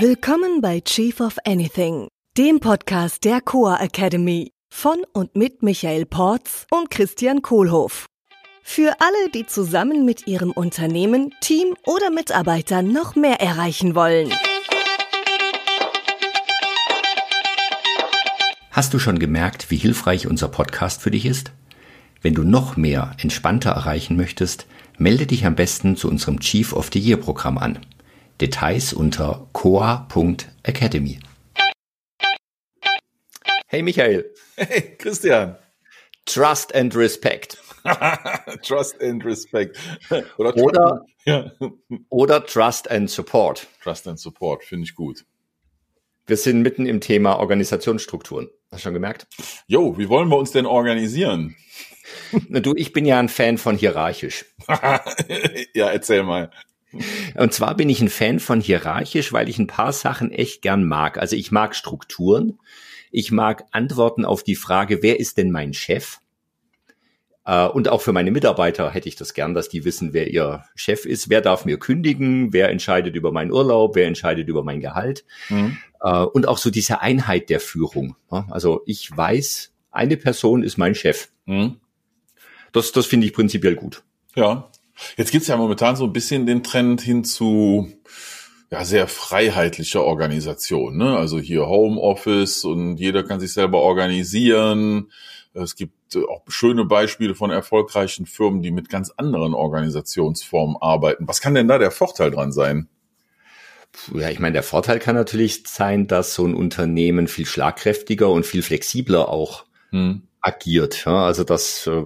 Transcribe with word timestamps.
Willkommen 0.00 0.60
bei 0.60 0.80
Chief 0.80 1.20
of 1.20 1.36
Anything, 1.44 2.08
dem 2.36 2.58
Podcast 2.58 3.22
der 3.22 3.40
Coa 3.40 3.76
Academy 3.76 4.50
von 4.68 4.96
und 5.12 5.36
mit 5.36 5.62
Michael 5.62 6.04
Porz 6.04 6.66
und 6.72 6.90
Christian 6.90 7.42
Kohlhoff. 7.42 8.06
Für 8.64 8.96
alle, 8.98 9.30
die 9.32 9.46
zusammen 9.46 10.04
mit 10.04 10.26
ihrem 10.26 10.50
Unternehmen, 10.50 11.32
Team 11.40 11.76
oder 11.86 12.10
Mitarbeitern 12.10 12.92
noch 12.92 13.14
mehr 13.14 13.40
erreichen 13.40 13.94
wollen. 13.94 14.32
Hast 18.72 18.92
du 18.94 18.98
schon 18.98 19.20
gemerkt, 19.20 19.70
wie 19.70 19.76
hilfreich 19.76 20.26
unser 20.26 20.48
Podcast 20.48 21.02
für 21.02 21.12
dich 21.12 21.24
ist? 21.24 21.52
Wenn 22.20 22.34
du 22.34 22.42
noch 22.42 22.76
mehr 22.76 23.12
entspannter 23.22 23.70
erreichen 23.70 24.16
möchtest, 24.16 24.66
melde 24.98 25.28
dich 25.28 25.46
am 25.46 25.54
besten 25.54 25.94
zu 25.94 26.08
unserem 26.08 26.40
Chief 26.40 26.72
of 26.72 26.90
the 26.92 26.98
Year 26.98 27.16
Programm 27.16 27.58
an. 27.58 27.78
Details 28.38 28.92
unter 28.92 29.46
coa.academy. 29.52 31.20
Hey 33.68 33.82
Michael. 33.82 34.24
Hey 34.56 34.96
Christian. 34.98 35.56
Trust 36.26 36.74
and 36.74 36.94
Respect. 36.94 37.56
Trust 38.62 39.00
and 39.00 39.24
Respect. 39.24 39.78
Oder, 40.38 40.56
oder, 40.56 41.04
ja. 41.26 41.50
oder 42.08 42.44
Trust 42.44 42.90
and 42.90 43.10
Support. 43.10 43.66
Trust 43.82 44.08
and 44.08 44.18
Support, 44.18 44.64
finde 44.64 44.84
ich 44.84 44.94
gut. 44.94 45.24
Wir 46.26 46.36
sind 46.36 46.62
mitten 46.62 46.86
im 46.86 47.00
Thema 47.00 47.38
Organisationsstrukturen. 47.38 48.48
Hast 48.70 48.80
du 48.80 48.84
schon 48.84 48.94
gemerkt? 48.94 49.26
Jo, 49.66 49.98
wie 49.98 50.08
wollen 50.08 50.28
wir 50.28 50.38
uns 50.38 50.52
denn 50.52 50.66
organisieren? 50.66 51.54
Na 52.48 52.60
du, 52.60 52.74
ich 52.74 52.92
bin 52.92 53.04
ja 53.04 53.18
ein 53.18 53.28
Fan 53.28 53.58
von 53.58 53.76
hierarchisch. 53.76 54.46
ja, 55.74 55.90
erzähl 55.90 56.22
mal. 56.22 56.50
Und 57.36 57.52
zwar 57.52 57.76
bin 57.76 57.88
ich 57.88 58.00
ein 58.00 58.08
Fan 58.08 58.40
von 58.40 58.60
hierarchisch, 58.60 59.32
weil 59.32 59.48
ich 59.48 59.58
ein 59.58 59.66
paar 59.66 59.92
Sachen 59.92 60.30
echt 60.30 60.62
gern 60.62 60.84
mag. 60.84 61.18
Also 61.18 61.36
ich 61.36 61.50
mag 61.50 61.74
Strukturen. 61.74 62.58
Ich 63.10 63.30
mag 63.30 63.64
Antworten 63.70 64.24
auf 64.24 64.42
die 64.42 64.56
Frage, 64.56 65.02
wer 65.02 65.20
ist 65.20 65.38
denn 65.38 65.50
mein 65.50 65.72
Chef? 65.72 66.18
Äh, 67.44 67.66
und 67.66 67.88
auch 67.88 68.00
für 68.00 68.12
meine 68.12 68.30
Mitarbeiter 68.30 68.90
hätte 68.90 69.08
ich 69.08 69.16
das 69.16 69.34
gern, 69.34 69.54
dass 69.54 69.68
die 69.68 69.84
wissen, 69.84 70.12
wer 70.12 70.30
ihr 70.30 70.64
Chef 70.74 71.04
ist, 71.04 71.28
wer 71.28 71.40
darf 71.40 71.64
mir 71.64 71.78
kündigen, 71.78 72.52
wer 72.52 72.70
entscheidet 72.70 73.14
über 73.14 73.32
meinen 73.32 73.52
Urlaub, 73.52 73.94
wer 73.94 74.06
entscheidet 74.06 74.48
über 74.48 74.64
mein 74.64 74.80
Gehalt. 74.80 75.24
Mhm. 75.48 75.76
Äh, 76.00 76.22
und 76.24 76.48
auch 76.48 76.58
so 76.58 76.70
diese 76.70 77.00
Einheit 77.00 77.50
der 77.50 77.60
Führung. 77.60 78.16
Also 78.28 78.82
ich 78.86 79.14
weiß, 79.16 79.72
eine 79.90 80.16
Person 80.16 80.62
ist 80.62 80.76
mein 80.76 80.94
Chef. 80.94 81.28
Mhm. 81.46 81.76
Das, 82.72 82.90
das 82.90 83.06
finde 83.06 83.26
ich 83.26 83.32
prinzipiell 83.32 83.76
gut. 83.76 84.02
Ja. 84.34 84.70
Jetzt 85.16 85.32
gibt's 85.32 85.48
ja 85.48 85.56
momentan 85.56 85.96
so 85.96 86.04
ein 86.04 86.12
bisschen 86.12 86.46
den 86.46 86.62
Trend 86.62 87.00
hin 87.00 87.24
zu 87.24 87.88
ja, 88.70 88.84
sehr 88.84 89.06
freiheitlicher 89.06 90.02
Organisation. 90.02 90.96
Ne? 90.96 91.16
Also 91.16 91.38
hier 91.38 91.66
Homeoffice 91.66 92.64
und 92.64 92.96
jeder 92.96 93.22
kann 93.22 93.40
sich 93.40 93.52
selber 93.52 93.80
organisieren. 93.80 95.10
Es 95.52 95.76
gibt 95.76 96.16
auch 96.16 96.42
schöne 96.48 96.84
Beispiele 96.84 97.34
von 97.34 97.50
erfolgreichen 97.50 98.26
Firmen, 98.26 98.62
die 98.62 98.72
mit 98.72 98.88
ganz 98.88 99.10
anderen 99.16 99.54
Organisationsformen 99.54 100.76
arbeiten. 100.80 101.28
Was 101.28 101.40
kann 101.40 101.54
denn 101.54 101.68
da 101.68 101.78
der 101.78 101.92
Vorteil 101.92 102.30
dran 102.30 102.52
sein? 102.52 102.88
Ja, 104.12 104.28
ich 104.28 104.40
meine, 104.40 104.54
der 104.54 104.64
Vorteil 104.64 104.98
kann 104.98 105.14
natürlich 105.14 105.62
sein, 105.66 106.08
dass 106.08 106.34
so 106.34 106.44
ein 106.44 106.54
Unternehmen 106.54 107.28
viel 107.28 107.46
schlagkräftiger 107.46 108.28
und 108.28 108.44
viel 108.44 108.62
flexibler 108.62 109.28
auch 109.28 109.64
hm. 109.90 110.22
agiert. 110.40 111.04
Ja, 111.04 111.24
also 111.24 111.44
dass 111.44 111.86
äh, 111.86 112.02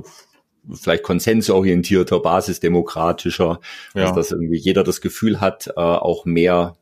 vielleicht 0.75 1.03
konsensorientierter, 1.03 2.21
basisdemokratischer, 2.21 3.61
ja. 3.95 4.03
dass, 4.03 4.13
dass 4.15 4.31
irgendwie 4.33 4.59
jeder 4.59 4.85
das 4.85 5.01
Gefühl 5.01 5.41
hat, 5.41 5.69
äh, 5.69 5.81
auch 5.81 6.25
mehr, 6.25 6.77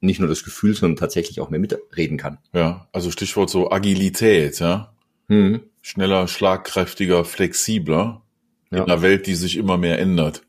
nicht 0.00 0.20
nur 0.20 0.28
das 0.28 0.44
Gefühl, 0.44 0.74
sondern 0.74 0.96
tatsächlich 0.96 1.40
auch 1.40 1.50
mehr 1.50 1.60
mitreden 1.60 2.18
kann. 2.18 2.38
Ja, 2.52 2.88
also 2.92 3.10
Stichwort 3.10 3.50
so 3.50 3.70
Agilität, 3.70 4.60
ja. 4.60 4.92
Hm. 5.28 5.62
Schneller, 5.80 6.28
schlagkräftiger, 6.28 7.24
flexibler 7.24 8.22
ja. 8.70 8.78
in 8.78 8.84
einer 8.84 9.02
Welt, 9.02 9.26
die 9.26 9.34
sich 9.34 9.56
immer 9.56 9.78
mehr 9.78 9.98
ändert. 9.98 10.42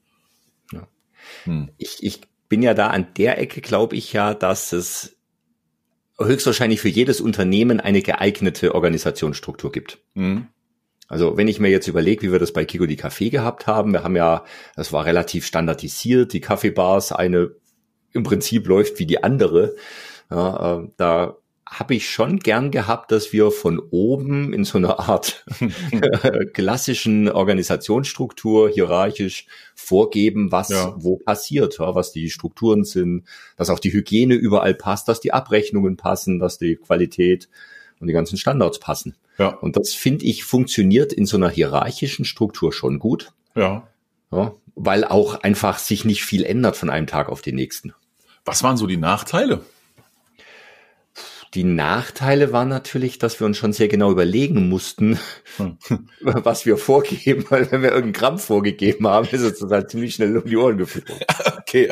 Ja. 0.72 0.88
Hm. 1.46 1.70
Ich, 1.78 2.04
ich 2.04 2.22
bin 2.50 2.62
ja 2.62 2.74
da 2.74 2.88
an 2.88 3.08
der 3.18 3.40
Ecke, 3.40 3.62
glaube 3.62 3.96
ich 3.96 4.14
ja, 4.14 4.34
dass 4.34 4.74
es 4.74 5.18
höchstwahrscheinlich 6.20 6.82
für 6.82 6.90
jedes 6.90 7.22
Unternehmen 7.22 7.80
eine 7.80 8.02
geeignete 8.02 8.76
Organisationsstruktur 8.76 9.72
gibt. 9.72 10.00
Mhm. 10.14 10.48
Also 11.14 11.38
wenn 11.38 11.48
ich 11.48 11.60
mir 11.60 11.70
jetzt 11.70 11.88
überlege, 11.88 12.24
wie 12.24 12.32
wir 12.32 12.40
das 12.40 12.54
bei 12.54 12.66
Kiko 12.66 12.88
die 12.88 12.96
Kaffee 12.96 13.30
gehabt 13.30 13.68
haben, 13.68 13.94
wir 13.94 14.04
haben 14.04 14.16
ja, 14.16 14.44
das 14.76 14.92
war 14.92 15.06
relativ 15.06 15.46
standardisiert, 15.46 16.34
die 16.34 16.42
Kaffeebars, 16.42 17.12
eine 17.12 17.52
im 18.14 18.24
Prinzip 18.24 18.66
läuft 18.66 18.98
wie 18.98 19.06
die 19.06 19.24
andere. 19.24 19.76
Ja, 20.32 20.80
äh, 20.80 20.88
da 20.98 21.38
habe 21.68 21.94
ich 21.94 22.10
schon 22.10 22.40
gern 22.40 22.72
gehabt, 22.72 23.12
dass 23.12 23.32
wir 23.32 23.52
von 23.52 23.80
oben 23.92 24.54
in 24.54 24.64
so 24.64 24.80
einer 24.80 25.00
Art 25.02 25.46
klassischen 26.54 27.30
Organisationsstruktur 27.30 28.72
hierarchisch 28.72 29.46
vorgeben, 29.76 30.52
was 30.52 30.70
ja. 30.70 30.96
wo 30.98 31.18
passiert, 31.18 31.78
ja, 31.78 31.94
was 31.94 32.12
die 32.12 32.32
Strukturen 32.32 32.86
sind, 32.86 33.26
dass 33.56 33.70
auch 33.70 33.80
die 33.80 33.94
Hygiene 33.94 34.34
überall 34.34 34.74
passt, 34.74 35.08
dass 35.08 35.20
die 35.20 35.32
Abrechnungen 35.32 35.96
passen, 35.96 36.40
dass 36.40 36.58
die 36.58 36.76
Qualität 36.76 37.50
und 38.00 38.08
die 38.08 38.14
ganzen 38.14 38.38
Standards 38.38 38.80
passen. 38.80 39.16
Ja. 39.38 39.48
Und 39.48 39.78
das 39.78 39.94
finde 39.94 40.26
ich 40.26 40.44
funktioniert 40.44 41.14
in 41.14 41.26
so 41.26 41.38
einer 41.38 41.50
hierarchischen 41.50 42.26
Struktur 42.26 42.74
schon 42.74 43.00
gut. 43.00 43.34
Ja. 43.56 43.88
ja. 44.32 44.54
Weil 44.76 45.04
auch 45.04 45.36
einfach 45.36 45.80
sich 45.80 46.06
nicht 46.06 46.24
viel 46.24 46.44
ändert 46.44 46.76
von 46.76 46.90
einem 46.90 47.08
Tag 47.08 47.30
auf 47.30 47.42
den 47.42 47.56
nächsten. 47.56 47.94
Was 48.46 48.64
waren 48.64 48.78
so 48.78 48.88
die 48.88 48.98
Nachteile? 48.98 49.62
Die 51.54 51.64
Nachteile 51.64 52.52
waren 52.52 52.70
natürlich, 52.70 53.20
dass 53.20 53.40
wir 53.40 53.46
uns 53.46 53.58
schon 53.58 53.74
sehr 53.74 53.88
genau 53.88 54.10
überlegen 54.10 54.70
mussten, 54.70 55.20
hm. 55.58 55.78
was 56.22 56.66
wir 56.66 56.78
vorgeben, 56.78 57.46
weil 57.50 57.72
wenn 57.72 57.84
wir 57.84 57.90
irgendeinen 57.90 58.14
Gramm 58.14 58.40
vorgegeben 58.40 59.08
haben, 59.08 59.28
ist 59.28 59.42
es 59.42 59.62
halt 59.62 59.92
ziemlich 59.92 60.16
schnell 60.16 60.36
um 60.36 60.46
die 60.46 60.58
Ohren 60.58 60.78
geflogen. 60.78 61.14
Okay. 61.64 61.92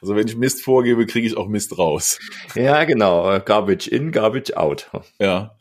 Also 0.00 0.14
wenn 0.14 0.28
ich 0.28 0.36
Mist 0.36 0.62
vorgebe, 0.62 1.04
kriege 1.06 1.26
ich 1.26 1.36
auch 1.36 1.48
Mist 1.48 1.78
raus. 1.78 2.20
Ja, 2.54 2.84
genau. 2.84 3.40
Garbage 3.40 3.88
in, 3.88 4.12
garbage 4.12 4.56
out. 4.56 4.90
Ja. 5.18 5.56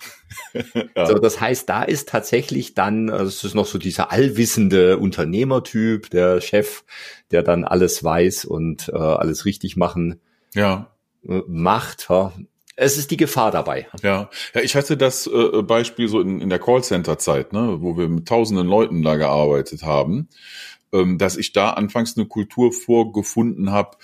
ja. 0.53 0.67
So, 1.07 1.17
das 1.17 1.39
heißt, 1.41 1.67
da 1.67 1.83
ist 1.83 2.09
tatsächlich 2.09 2.73
dann, 2.73 3.09
also 3.09 3.25
es 3.25 3.43
ist 3.43 3.55
noch 3.55 3.65
so 3.65 3.79
dieser 3.79 4.11
allwissende 4.11 4.97
Unternehmertyp, 4.97 6.09
der 6.09 6.41
Chef, 6.41 6.83
der 7.31 7.43
dann 7.43 7.63
alles 7.63 8.03
weiß 8.03 8.45
und 8.45 8.89
äh, 8.89 8.97
alles 8.97 9.45
richtig 9.45 9.77
machen 9.77 10.19
ja. 10.53 10.91
Äh, 11.27 11.41
macht. 11.47 12.07
Ja 12.09 12.33
es 12.77 12.97
ist 12.97 13.11
die 13.11 13.17
Gefahr 13.17 13.51
dabei. 13.51 13.87
Ja, 14.01 14.29
ja 14.53 14.61
ich 14.61 14.75
hatte 14.75 14.95
das 14.95 15.27
äh, 15.27 15.63
Beispiel 15.63 16.07
so 16.07 16.21
in, 16.21 16.39
in 16.39 16.49
der 16.49 16.59
Callcenter-Zeit, 16.59 17.51
ne, 17.51 17.77
wo 17.81 17.97
wir 17.97 18.07
mit 18.07 18.27
tausenden 18.27 18.67
Leuten 18.67 19.01
da 19.01 19.15
gearbeitet 19.15 19.83
haben, 19.83 20.29
ähm, 20.93 21.17
dass 21.17 21.35
ich 21.35 21.51
da 21.51 21.71
anfangs 21.71 22.15
eine 22.15 22.27
Kultur 22.27 22.71
vorgefunden 22.71 23.71
habe, 23.71 23.97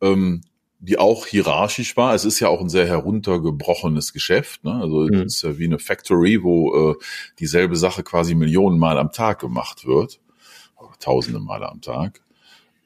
ähm, 0.00 0.42
die 0.78 0.96
auch 0.96 1.26
hierarchisch 1.26 1.96
war. 1.96 2.14
Es 2.14 2.24
ist 2.24 2.40
ja 2.40 2.48
auch 2.48 2.60
ein 2.60 2.70
sehr 2.70 2.86
heruntergebrochenes 2.86 4.12
Geschäft. 4.12 4.64
Ne? 4.64 4.74
Also 4.74 5.00
mhm. 5.00 5.22
es 5.22 5.36
ist 5.36 5.42
ja 5.42 5.58
wie 5.58 5.66
eine 5.66 5.80
Factory, 5.80 6.42
wo 6.42 6.92
äh, 6.92 6.94
dieselbe 7.40 7.76
Sache 7.76 8.04
quasi 8.04 8.36
Millionen 8.36 8.78
Mal 8.78 8.96
am 8.96 9.10
Tag 9.10 9.40
gemacht 9.40 9.86
wird. 9.86 10.20
Tausende 11.00 11.40
Male 11.40 11.68
am 11.68 11.80
Tag. 11.80 12.20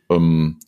Ähm, 0.09 0.59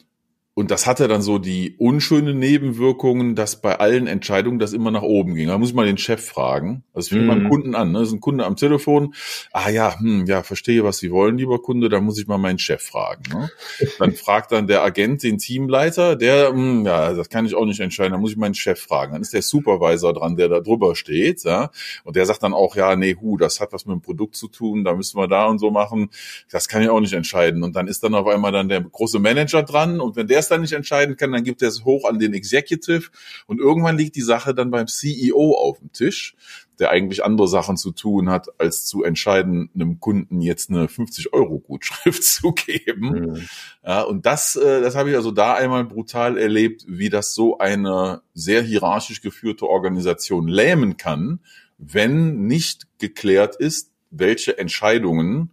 und 0.58 0.70
das 0.70 0.86
hatte 0.86 1.06
dann 1.06 1.20
so 1.20 1.36
die 1.36 1.76
unschönen 1.76 2.38
Nebenwirkungen, 2.38 3.34
dass 3.34 3.60
bei 3.60 3.78
allen 3.78 4.06
Entscheidungen 4.06 4.58
das 4.58 4.72
immer 4.72 4.90
nach 4.90 5.02
oben 5.02 5.34
ging. 5.34 5.48
Da 5.48 5.58
muss 5.58 5.68
ich 5.68 5.74
mal 5.74 5.84
den 5.84 5.98
Chef 5.98 6.24
fragen. 6.24 6.82
Also 6.94 7.08
ich 7.08 7.12
fing 7.12 7.26
mm. 7.26 7.28
beim 7.28 7.48
Kunden 7.50 7.74
an. 7.74 7.92
Ne? 7.92 7.98
Das 7.98 8.08
ist 8.08 8.14
ein 8.14 8.20
Kunde 8.20 8.46
am 8.46 8.56
Telefon. 8.56 9.12
Ah 9.52 9.68
ja, 9.68 10.00
hm, 10.00 10.24
ja, 10.24 10.42
verstehe, 10.42 10.82
was 10.82 10.96
Sie 10.96 11.10
wollen, 11.10 11.36
lieber 11.36 11.60
Kunde. 11.60 11.90
Da 11.90 12.00
muss 12.00 12.18
ich 12.18 12.26
mal 12.26 12.38
meinen 12.38 12.58
Chef 12.58 12.80
fragen. 12.82 13.24
Ne? 13.34 13.50
Dann 13.98 14.12
fragt 14.14 14.50
dann 14.50 14.66
der 14.66 14.82
Agent 14.82 15.24
den 15.24 15.36
Teamleiter. 15.36 16.16
Der, 16.16 16.48
hm, 16.48 16.86
ja, 16.86 17.12
das 17.12 17.28
kann 17.28 17.44
ich 17.44 17.54
auch 17.54 17.66
nicht 17.66 17.80
entscheiden. 17.80 18.12
Da 18.12 18.18
muss 18.18 18.30
ich 18.30 18.38
meinen 18.38 18.54
Chef 18.54 18.80
fragen. 18.80 19.12
Dann 19.12 19.20
ist 19.20 19.34
der 19.34 19.42
Supervisor 19.42 20.14
dran, 20.14 20.36
der 20.36 20.48
da 20.48 20.60
drüber 20.60 20.96
steht. 20.96 21.44
Ja? 21.44 21.70
Und 22.02 22.16
der 22.16 22.24
sagt 22.24 22.42
dann 22.42 22.54
auch, 22.54 22.76
ja, 22.76 22.96
nee, 22.96 23.14
hu, 23.20 23.36
das 23.36 23.60
hat 23.60 23.74
was 23.74 23.84
mit 23.84 23.92
dem 23.92 24.00
Produkt 24.00 24.36
zu 24.36 24.48
tun. 24.48 24.84
Da 24.84 24.94
müssen 24.94 25.18
wir 25.18 25.28
da 25.28 25.48
und 25.48 25.58
so 25.58 25.70
machen. 25.70 26.08
Das 26.50 26.66
kann 26.66 26.80
ich 26.80 26.88
auch 26.88 27.00
nicht 27.00 27.12
entscheiden. 27.12 27.62
Und 27.62 27.76
dann 27.76 27.88
ist 27.88 28.02
dann 28.02 28.14
auf 28.14 28.26
einmal 28.26 28.52
dann 28.52 28.70
der 28.70 28.80
große 28.80 29.18
Manager 29.18 29.62
dran. 29.62 30.00
Und 30.00 30.16
wenn 30.16 30.26
der 30.26 30.45
das 30.46 30.48
dann 30.48 30.60
nicht 30.60 30.72
entscheiden 30.72 31.16
kann, 31.16 31.32
dann 31.32 31.44
gibt 31.44 31.62
er 31.62 31.68
es 31.68 31.84
hoch 31.84 32.08
an 32.08 32.18
den 32.18 32.32
Executive 32.32 33.10
und 33.46 33.58
irgendwann 33.58 33.98
liegt 33.98 34.16
die 34.16 34.22
Sache 34.22 34.54
dann 34.54 34.70
beim 34.70 34.86
CEO 34.86 35.54
auf 35.54 35.78
dem 35.78 35.92
Tisch, 35.92 36.36
der 36.78 36.90
eigentlich 36.90 37.24
andere 37.24 37.48
Sachen 37.48 37.76
zu 37.76 37.90
tun 37.90 38.30
hat, 38.30 38.48
als 38.58 38.86
zu 38.86 39.02
entscheiden, 39.02 39.70
einem 39.74 39.98
Kunden 39.98 40.40
jetzt 40.40 40.70
eine 40.70 40.88
50 40.88 41.32
Euro 41.32 41.58
Gutschrift 41.58 42.22
zu 42.22 42.52
geben. 42.52 43.10
Mhm. 43.10 43.48
Ja, 43.84 44.02
und 44.02 44.26
das, 44.26 44.56
äh, 44.56 44.80
das 44.80 44.94
habe 44.94 45.10
ich 45.10 45.16
also 45.16 45.32
da 45.32 45.54
einmal 45.54 45.84
brutal 45.84 46.38
erlebt, 46.38 46.84
wie 46.86 47.08
das 47.08 47.34
so 47.34 47.58
eine 47.58 48.22
sehr 48.34 48.62
hierarchisch 48.62 49.22
geführte 49.22 49.66
Organisation 49.66 50.48
lähmen 50.48 50.96
kann, 50.96 51.40
wenn 51.78 52.46
nicht 52.46 52.86
geklärt 52.98 53.56
ist, 53.56 53.92
welche 54.10 54.58
Entscheidungen 54.58 55.50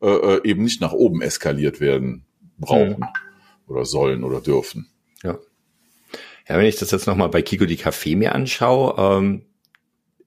äh, 0.00 0.06
äh 0.06 0.40
eben 0.44 0.62
nicht 0.62 0.80
nach 0.80 0.92
oben 0.92 1.20
eskaliert 1.22 1.80
werden 1.80 2.24
brauchen. 2.58 3.00
Mhm 3.00 3.25
oder 3.66 3.84
sollen 3.84 4.24
oder 4.24 4.40
dürfen. 4.40 4.90
Ja. 5.22 5.38
Ja, 6.48 6.58
wenn 6.58 6.66
ich 6.66 6.76
das 6.76 6.92
jetzt 6.92 7.06
nochmal 7.06 7.28
bei 7.28 7.42
Kiko 7.42 7.66
die 7.66 7.76
Kaffee 7.76 8.14
mir 8.14 8.34
anschaue, 8.34 8.94
ähm, 8.98 9.46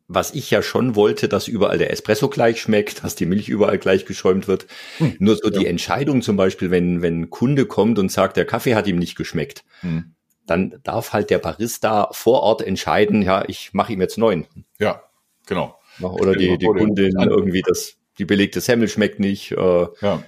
was 0.09 0.33
ich 0.33 0.50
ja 0.50 0.62
schon 0.63 0.95
wollte, 0.95 1.30
dass 1.30 1.47
überall 1.47 1.77
der 1.77 1.91
Espresso 1.91 2.30
gleich 2.30 2.59
schmeckt, 2.59 3.03
dass 3.03 3.15
die 3.15 3.27
Milch 3.27 3.47
überall 3.47 3.77
gleich 3.77 4.06
geschäumt 4.06 4.47
wird. 4.47 4.65
Hm, 4.97 5.15
Nur 5.19 5.36
so 5.36 5.50
ja. 5.50 5.59
die 5.59 5.68
Entscheidung 5.68 6.24
zum 6.24 6.36
Beispiel, 6.36 6.71
wenn, 6.71 7.01
wenn 7.01 7.21
ein 7.21 7.30
Kunde 7.30 7.68
kommt 7.68 8.00
und 8.00 8.12
sagt, 8.12 8.36
der 8.36 8.45
Kaffee 8.45 8.75
hat 8.75 8.88
ihm 8.88 8.97
nicht 8.97 9.15
geschmeckt, 9.15 9.63
hm. 9.81 10.15
dann 10.47 10.80
darf 10.83 11.13
halt 11.13 11.30
der 11.30 11.38
Barista 11.38 12.09
vor 12.12 12.42
Ort 12.42 12.63
entscheiden, 12.63 13.21
ja, 13.21 13.44
ich 13.47 13.74
mache 13.74 13.94
ihm 13.94 14.01
jetzt 14.01 14.18
neun. 14.18 14.47
Ja, 14.80 15.03
genau. 15.45 15.80
Oder 16.01 16.33
die, 16.33 16.57
die 16.57 16.65
Kundin 16.65 17.15
irgendwie 17.19 17.62
das, 17.62 17.97
die 18.18 18.25
belegte 18.25 18.62
Semmel 18.62 18.88
schmeckt 18.88 19.19
nicht. 19.19 19.51
Äh, 19.51 19.88
ja. 20.01 20.24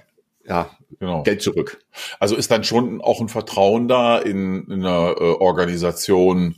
Ja, 0.46 0.70
genau. 0.98 1.22
Geld 1.22 1.42
zurück. 1.42 1.84
Also 2.18 2.36
ist 2.36 2.50
dann 2.50 2.64
schon 2.64 3.00
auch 3.00 3.20
ein 3.20 3.28
Vertrauen 3.28 3.88
da 3.88 4.18
in, 4.18 4.64
in 4.64 4.84
einer 4.84 5.14
äh, 5.18 5.34
Organisation, 5.34 6.56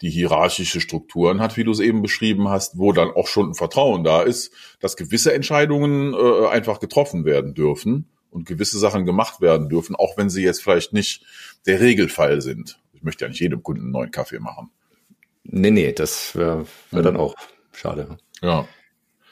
die 0.00 0.10
hierarchische 0.10 0.80
Strukturen 0.80 1.40
hat, 1.40 1.56
wie 1.56 1.64
du 1.64 1.70
es 1.70 1.80
eben 1.80 2.02
beschrieben 2.02 2.48
hast, 2.48 2.78
wo 2.78 2.92
dann 2.92 3.10
auch 3.10 3.26
schon 3.26 3.50
ein 3.50 3.54
Vertrauen 3.54 4.04
da 4.04 4.22
ist, 4.22 4.52
dass 4.80 4.96
gewisse 4.96 5.32
Entscheidungen 5.32 6.14
äh, 6.14 6.48
einfach 6.48 6.80
getroffen 6.80 7.24
werden 7.24 7.54
dürfen 7.54 8.08
und 8.30 8.46
gewisse 8.46 8.78
Sachen 8.78 9.06
gemacht 9.06 9.40
werden 9.40 9.68
dürfen, 9.68 9.96
auch 9.96 10.16
wenn 10.16 10.28
sie 10.28 10.42
jetzt 10.42 10.62
vielleicht 10.62 10.92
nicht 10.92 11.24
der 11.66 11.80
Regelfall 11.80 12.42
sind. 12.42 12.80
Ich 12.92 13.02
möchte 13.02 13.24
ja 13.24 13.28
nicht 13.28 13.40
jedem 13.40 13.62
Kunden 13.62 13.82
einen 13.82 13.92
neuen 13.92 14.10
Kaffee 14.10 14.38
machen. 14.38 14.70
Nee, 15.44 15.70
nee, 15.70 15.92
das 15.92 16.34
wäre 16.34 16.66
wär 16.90 17.02
dann 17.02 17.16
auch 17.16 17.34
schade. 17.72 18.18
Ja. 18.42 18.66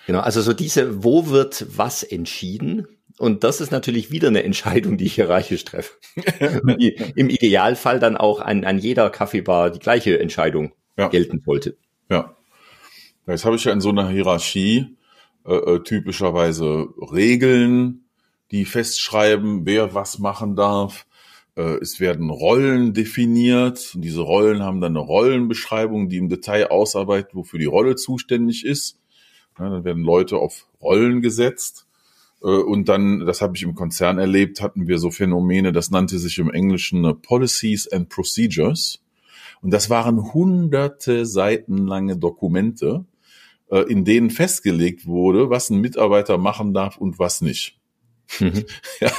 Genau, 0.06 0.21
also 0.21 0.43
so 0.43 0.53
diese, 0.53 1.03
wo 1.03 1.29
wird 1.29 1.67
was 1.77 2.03
entschieden? 2.03 2.87
Und 3.19 3.44
das 3.44 3.61
ist 3.61 3.70
natürlich 3.70 4.11
wieder 4.11 4.28
eine 4.28 4.43
Entscheidung, 4.43 4.96
die 4.96 5.05
ich 5.05 5.14
hierarchisch 5.14 5.64
treffe. 5.64 5.94
die 6.78 6.96
Im 7.14 7.31
Idealfall 7.31 8.00
dann 8.00 8.16
auch 8.16 8.40
an, 8.40 8.64
an 8.64 8.78
jeder 8.78 9.08
Kaffeebar 9.11 9.70
die 9.70 9.78
gleiche 9.78 10.19
Entscheidung 10.19 10.72
ja. 10.99 11.08
gelten 11.08 11.43
sollte. 11.44 11.76
Ja. 12.11 12.37
Jetzt 13.26 13.44
habe 13.44 13.56
ich 13.56 13.64
ja 13.64 13.72
in 13.72 13.81
so 13.81 13.90
einer 13.90 14.08
Hierarchie 14.08 14.96
äh, 15.46 15.55
äh, 15.55 15.82
typischerweise 15.82 16.88
Regeln, 17.12 18.05
die 18.50 18.64
festschreiben, 18.64 19.64
wer 19.64 19.94
was 19.94 20.19
machen 20.19 20.56
darf. 20.56 21.06
Äh, 21.56 21.78
es 21.81 22.00
werden 22.00 22.31
Rollen 22.31 22.94
definiert. 22.94 23.93
Und 23.94 24.02
diese 24.02 24.22
Rollen 24.22 24.62
haben 24.62 24.81
dann 24.81 24.96
eine 24.96 25.05
Rollenbeschreibung, 25.05 26.08
die 26.08 26.19
im 26.19 26.28
Detail 26.28 26.69
ausarbeitet, 26.69 27.34
wofür 27.34 27.58
die 27.58 27.67
Rolle 27.67 27.94
zuständig 27.94 28.64
ist. 28.64 28.99
Ja, 29.58 29.70
dann 29.70 29.84
werden 29.84 30.02
Leute 30.02 30.37
auf 30.37 30.67
Rollen 30.81 31.22
gesetzt. 31.22 31.83
Äh, 32.44 32.49
und 32.49 32.88
dann, 32.88 33.26
das 33.26 33.41
habe 33.41 33.56
ich 33.56 33.62
im 33.62 33.75
Konzern 33.75 34.19
erlebt, 34.19 34.61
hatten 34.61 34.87
wir 34.87 34.99
so 34.99 35.11
Phänomene, 35.11 35.73
das 35.73 35.91
nannte 35.91 36.19
sich 36.19 36.38
im 36.38 36.50
Englischen 36.50 37.05
äh, 37.05 37.14
Policies 37.14 37.91
and 37.91 38.08
Procedures. 38.08 39.00
Und 39.62 39.73
das 39.73 39.88
waren 39.88 40.35
hunderte 40.35 41.25
Seiten 41.25 41.87
lange 41.87 42.19
Dokumente, 42.19 43.06
äh, 43.70 43.81
in 43.91 44.05
denen 44.05 44.31
festgelegt 44.31 45.06
wurde, 45.06 45.49
was 45.49 45.70
ein 45.70 45.81
Mitarbeiter 45.81 46.37
machen 46.37 46.75
darf 46.75 46.99
und 46.99 47.19
was 47.19 47.41
nicht. 47.41 47.79
Mhm. 48.41 48.64
Ja, 49.00 49.11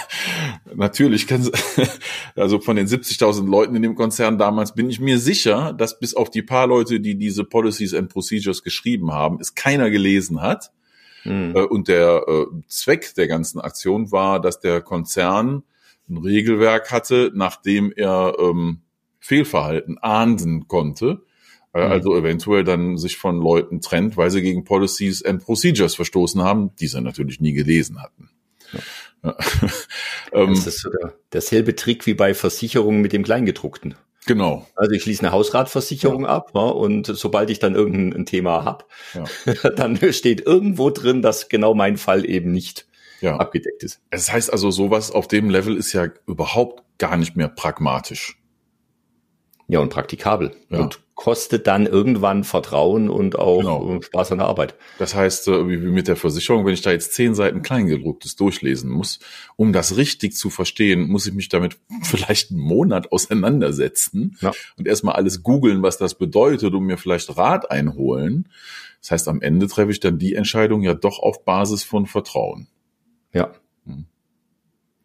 natürlich 0.75 1.27
kann 1.27 1.49
also 2.35 2.59
von 2.59 2.75
den 2.75 2.87
70.000 2.87 3.47
Leuten 3.47 3.75
in 3.75 3.81
dem 3.81 3.95
Konzern 3.95 4.37
damals 4.37 4.73
bin 4.73 4.89
ich 4.89 4.99
mir 4.99 5.19
sicher, 5.19 5.73
dass 5.73 5.99
bis 5.99 6.13
auf 6.15 6.29
die 6.29 6.41
paar 6.41 6.67
Leute, 6.67 6.99
die 6.99 7.15
diese 7.15 7.43
Policies 7.43 7.93
and 7.93 8.09
Procedures 8.09 8.63
geschrieben 8.63 9.11
haben, 9.11 9.39
es 9.39 9.53
keiner 9.53 9.89
gelesen 9.89 10.41
hat 10.41 10.71
Mhm. 11.25 11.55
Äh, 11.55 11.61
und 11.61 11.87
der 11.87 12.23
äh, 12.27 12.45
Zweck 12.67 13.13
der 13.15 13.27
ganzen 13.27 13.59
Aktion 13.59 14.11
war, 14.11 14.39
dass 14.39 14.59
der 14.59 14.81
Konzern 14.81 15.63
ein 16.09 16.17
Regelwerk 16.17 16.91
hatte, 16.91 17.31
nachdem 17.33 17.91
er 17.95 18.35
ähm, 18.39 18.81
Fehlverhalten 19.19 19.97
ahnden 19.97 20.67
konnte. 20.67 21.23
Äh, 21.73 21.85
mhm. 21.85 21.91
Also 21.91 22.15
eventuell 22.15 22.63
dann 22.63 22.97
sich 22.97 23.17
von 23.17 23.41
Leuten 23.41 23.81
trennt, 23.81 24.17
weil 24.17 24.29
sie 24.29 24.41
gegen 24.41 24.63
Policies 24.63 25.23
and 25.25 25.43
Procedures 25.43 25.95
verstoßen 25.95 26.41
haben, 26.43 26.75
die 26.79 26.87
sie 26.87 27.01
natürlich 27.01 27.41
nie 27.41 27.53
gelesen 27.53 28.01
hatten. 28.01 28.29
Ja. 28.71 28.79
Ja. 29.25 29.35
Ähm, 30.33 30.49
das 30.49 30.67
ist 30.67 30.81
so 30.81 30.89
der, 30.89 31.13
derselbe 31.31 31.75
Trick 31.75 32.05
wie 32.07 32.13
bei 32.13 32.33
Versicherungen 32.33 32.99
mit 32.99 33.13
dem 33.13 33.23
Kleingedruckten. 33.23 33.95
Genau. 34.25 34.67
Also 34.75 34.91
ich 34.91 35.03
schließe 35.03 35.21
eine 35.21 35.31
Hausratversicherung 35.31 36.23
ja. 36.23 36.29
ab 36.29 36.51
ja, 36.53 36.61
und 36.61 37.05
sobald 37.05 37.49
ich 37.51 37.59
dann 37.59 37.75
irgendein 37.75 38.25
Thema 38.25 38.65
hab, 38.65 38.89
ja. 39.13 39.69
dann 39.75 39.97
steht 40.11 40.41
irgendwo 40.41 40.89
drin, 40.89 41.21
dass 41.21 41.47
genau 41.47 41.73
mein 41.73 41.95
Fall 41.95 42.25
eben 42.25 42.51
nicht 42.51 42.87
abgedeckt 43.23 43.83
ist. 43.83 44.01
Es 44.09 44.31
heißt 44.31 44.51
also, 44.51 44.71
sowas 44.71 45.11
auf 45.11 45.27
dem 45.27 45.49
Level 45.49 45.77
ist 45.77 45.93
ja 45.93 46.07
überhaupt 46.27 46.83
gar 46.97 47.17
nicht 47.17 47.35
mehr 47.35 47.47
pragmatisch. 47.47 48.37
Ja, 49.67 49.79
und 49.79 49.89
praktikabel. 49.89 50.51
Und 50.69 50.99
kostet 51.15 51.65
dann 51.65 51.85
irgendwann 51.85 52.43
Vertrauen 52.43 53.09
und 53.09 53.39
auch 53.39 53.59
genau. 53.59 54.01
Spaß 54.01 54.33
an 54.33 54.39
der 54.39 54.47
Arbeit. 54.47 54.75
Das 54.99 55.15
heißt, 55.15 55.47
äh, 55.47 55.67
wie 55.69 55.77
mit 55.77 56.09
der 56.09 56.17
Versicherung, 56.17 56.65
wenn 56.65 56.73
ich 56.73 56.81
da 56.81 56.91
jetzt 56.91 57.13
zehn 57.13 57.33
Seiten 57.33 57.61
Kleingedrucktes 57.61 58.35
durchlesen 58.35 58.91
muss, 58.91 59.19
um 59.55 59.71
das 59.71 59.95
richtig 59.95 60.35
zu 60.35 60.49
verstehen, 60.49 61.07
muss 61.07 61.25
ich 61.25 61.33
mich 61.33 61.47
damit 61.47 61.77
vielleicht 62.03 62.51
einen 62.51 62.59
Monat 62.59 63.13
auseinandersetzen 63.13 64.37
ja. 64.41 64.51
und 64.77 64.87
erstmal 64.87 65.15
alles 65.15 65.41
googeln, 65.41 65.81
was 65.81 65.97
das 65.97 66.15
bedeutet, 66.15 66.73
und 66.73 66.83
mir 66.83 66.97
vielleicht 66.97 67.37
Rat 67.37 67.71
einholen. 67.71 68.49
Das 69.01 69.11
heißt, 69.11 69.27
am 69.29 69.41
Ende 69.41 69.67
treffe 69.67 69.91
ich 69.91 70.01
dann 70.01 70.19
die 70.19 70.35
Entscheidung 70.35 70.81
ja 70.81 70.93
doch 70.93 71.19
auf 71.19 71.45
Basis 71.45 71.83
von 71.83 72.07
Vertrauen. 72.07 72.67
Ja. 73.31 73.53
Hm. 73.85 74.05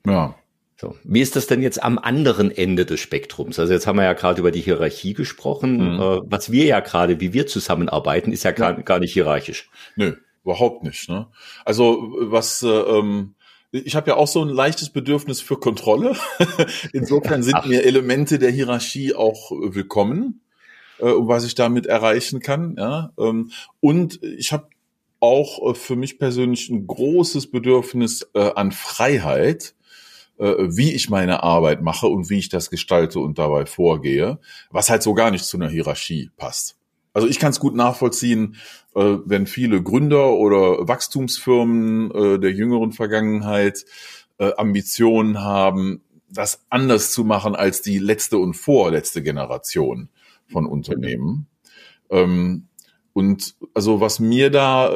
Ja. 0.04 0.34
So. 0.80 0.96
Wie 1.04 1.20
ist 1.20 1.36
das 1.36 1.46
denn 1.46 1.60
jetzt 1.60 1.82
am 1.82 1.98
anderen 1.98 2.50
Ende 2.50 2.86
des 2.86 3.00
Spektrums? 3.00 3.58
Also 3.58 3.70
jetzt 3.70 3.86
haben 3.86 3.96
wir 3.96 4.04
ja 4.04 4.14
gerade 4.14 4.40
über 4.40 4.50
die 4.50 4.62
Hierarchie 4.62 5.12
gesprochen. 5.12 5.96
Mhm. 5.96 6.00
Äh, 6.00 6.20
was 6.24 6.50
wir 6.50 6.64
ja 6.64 6.80
gerade, 6.80 7.20
wie 7.20 7.34
wir 7.34 7.46
zusammenarbeiten, 7.46 8.32
ist 8.32 8.44
ja 8.44 8.52
gar, 8.52 8.72
gar 8.82 8.98
nicht 8.98 9.12
hierarchisch. 9.12 9.68
Nö, 9.96 10.16
überhaupt 10.42 10.82
nicht. 10.82 11.10
Ne? 11.10 11.26
Also 11.66 12.14
was 12.18 12.62
äh, 12.62 12.68
ähm, 12.68 13.34
ich 13.72 13.94
habe 13.94 14.08
ja 14.08 14.16
auch 14.16 14.26
so 14.26 14.42
ein 14.42 14.48
leichtes 14.48 14.88
Bedürfnis 14.88 15.42
für 15.42 15.58
Kontrolle. 15.58 16.16
Insofern 16.94 17.42
sind 17.42 17.56
Ach. 17.56 17.66
mir 17.66 17.84
Elemente 17.84 18.38
der 18.38 18.50
Hierarchie 18.50 19.14
auch 19.14 19.50
willkommen, 19.50 20.40
äh, 20.98 21.04
was 21.04 21.44
ich 21.44 21.54
damit 21.54 21.84
erreichen 21.84 22.40
kann. 22.40 22.76
Ja? 22.78 23.12
Ähm, 23.18 23.50
und 23.80 24.22
ich 24.22 24.54
habe 24.54 24.68
auch 25.20 25.72
äh, 25.72 25.74
für 25.74 25.96
mich 25.96 26.18
persönlich 26.18 26.70
ein 26.70 26.86
großes 26.86 27.50
Bedürfnis 27.50 28.26
äh, 28.32 28.50
an 28.54 28.72
Freiheit 28.72 29.74
wie 30.40 30.92
ich 30.92 31.10
meine 31.10 31.42
Arbeit 31.42 31.82
mache 31.82 32.06
und 32.06 32.30
wie 32.30 32.38
ich 32.38 32.48
das 32.48 32.70
gestalte 32.70 33.20
und 33.20 33.38
dabei 33.38 33.66
vorgehe, 33.66 34.38
was 34.70 34.88
halt 34.88 35.02
so 35.02 35.12
gar 35.12 35.30
nicht 35.30 35.44
zu 35.44 35.58
einer 35.58 35.68
Hierarchie 35.68 36.30
passt. 36.36 36.76
Also 37.12 37.28
ich 37.28 37.38
kann 37.38 37.50
es 37.50 37.60
gut 37.60 37.74
nachvollziehen, 37.74 38.56
äh, 38.94 39.16
wenn 39.24 39.46
viele 39.46 39.82
Gründer 39.82 40.32
oder 40.32 40.88
Wachstumsfirmen 40.88 42.10
äh, 42.12 42.38
der 42.38 42.52
jüngeren 42.52 42.92
Vergangenheit 42.92 43.84
Ambitionen 44.56 45.40
haben, 45.40 46.00
das 46.30 46.64
anders 46.70 47.12
zu 47.12 47.24
machen 47.24 47.54
als 47.54 47.82
die 47.82 47.98
letzte 47.98 48.38
und 48.38 48.54
vorletzte 48.54 49.22
Generation 49.22 50.08
von 50.46 50.64
Unternehmen. 50.64 51.46
Mhm. 52.10 52.64
und 53.12 53.54
also 53.74 54.00
was 54.00 54.18
mir 54.18 54.48
da 54.48 54.88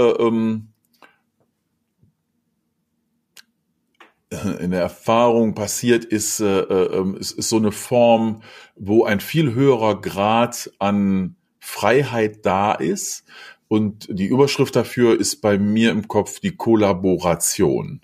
in 4.60 4.70
der 4.70 4.80
Erfahrung 4.80 5.54
passiert, 5.54 6.04
ist, 6.04 6.40
äh, 6.40 6.60
äh, 6.60 7.18
ist, 7.18 7.32
ist 7.32 7.48
so 7.48 7.56
eine 7.56 7.72
Form, 7.72 8.42
wo 8.76 9.04
ein 9.04 9.20
viel 9.20 9.54
höherer 9.54 10.00
Grad 10.00 10.70
an 10.78 11.36
Freiheit 11.60 12.44
da 12.44 12.72
ist. 12.72 13.24
Und 13.68 14.08
die 14.10 14.26
Überschrift 14.26 14.76
dafür 14.76 15.18
ist 15.18 15.40
bei 15.40 15.58
mir 15.58 15.90
im 15.90 16.06
Kopf 16.06 16.40
die 16.40 16.56
Kollaboration. 16.56 18.02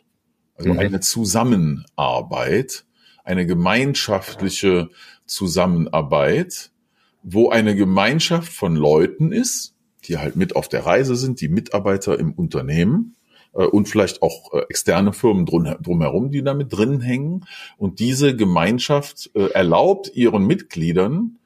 Also 0.56 0.72
mhm. 0.72 0.78
eine 0.78 1.00
Zusammenarbeit, 1.00 2.84
eine 3.24 3.46
gemeinschaftliche 3.46 4.90
Zusammenarbeit, 5.26 6.70
wo 7.22 7.50
eine 7.50 7.76
Gemeinschaft 7.76 8.52
von 8.52 8.74
Leuten 8.76 9.32
ist, 9.32 9.74
die 10.04 10.18
halt 10.18 10.36
mit 10.36 10.56
auf 10.56 10.68
der 10.68 10.86
Reise 10.86 11.16
sind, 11.16 11.40
die 11.40 11.48
Mitarbeiter 11.48 12.18
im 12.18 12.32
Unternehmen 12.32 13.16
äh, 13.52 13.64
und 13.64 13.88
vielleicht 13.88 14.22
auch 14.22 14.52
äh, 14.52 14.60
externe 14.68 15.12
Firmen 15.12 15.46
drum, 15.46 15.64
drumherum, 15.80 16.30
die 16.30 16.42
damit 16.42 16.72
drin 16.72 17.00
hängen. 17.00 17.46
Und 17.76 18.00
diese 18.00 18.36
Gemeinschaft 18.36 19.30
äh, 19.34 19.50
erlaubt 19.50 20.10
ihren 20.14 20.46
Mitgliedern 20.46 21.38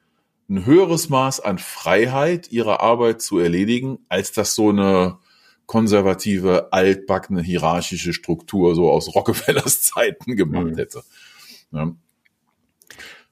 ein 0.47 0.65
höheres 0.65 1.09
Maß 1.09 1.39
an 1.39 1.57
Freiheit, 1.57 2.51
ihre 2.51 2.79
Arbeit 2.79 3.21
zu 3.21 3.39
erledigen, 3.39 3.99
als 4.09 4.31
das 4.31 4.53
so 4.53 4.69
eine 4.69 5.17
konservative, 5.65 6.71
altbackene, 6.71 7.41
hierarchische 7.41 8.13
Struktur 8.13 8.75
so 8.75 8.91
aus 8.91 9.15
Rockefellers 9.15 9.81
Zeiten 9.81 10.35
gemacht 10.35 10.67
mhm. 10.67 10.77
hätte. 10.77 11.03
Ja. 11.71 11.91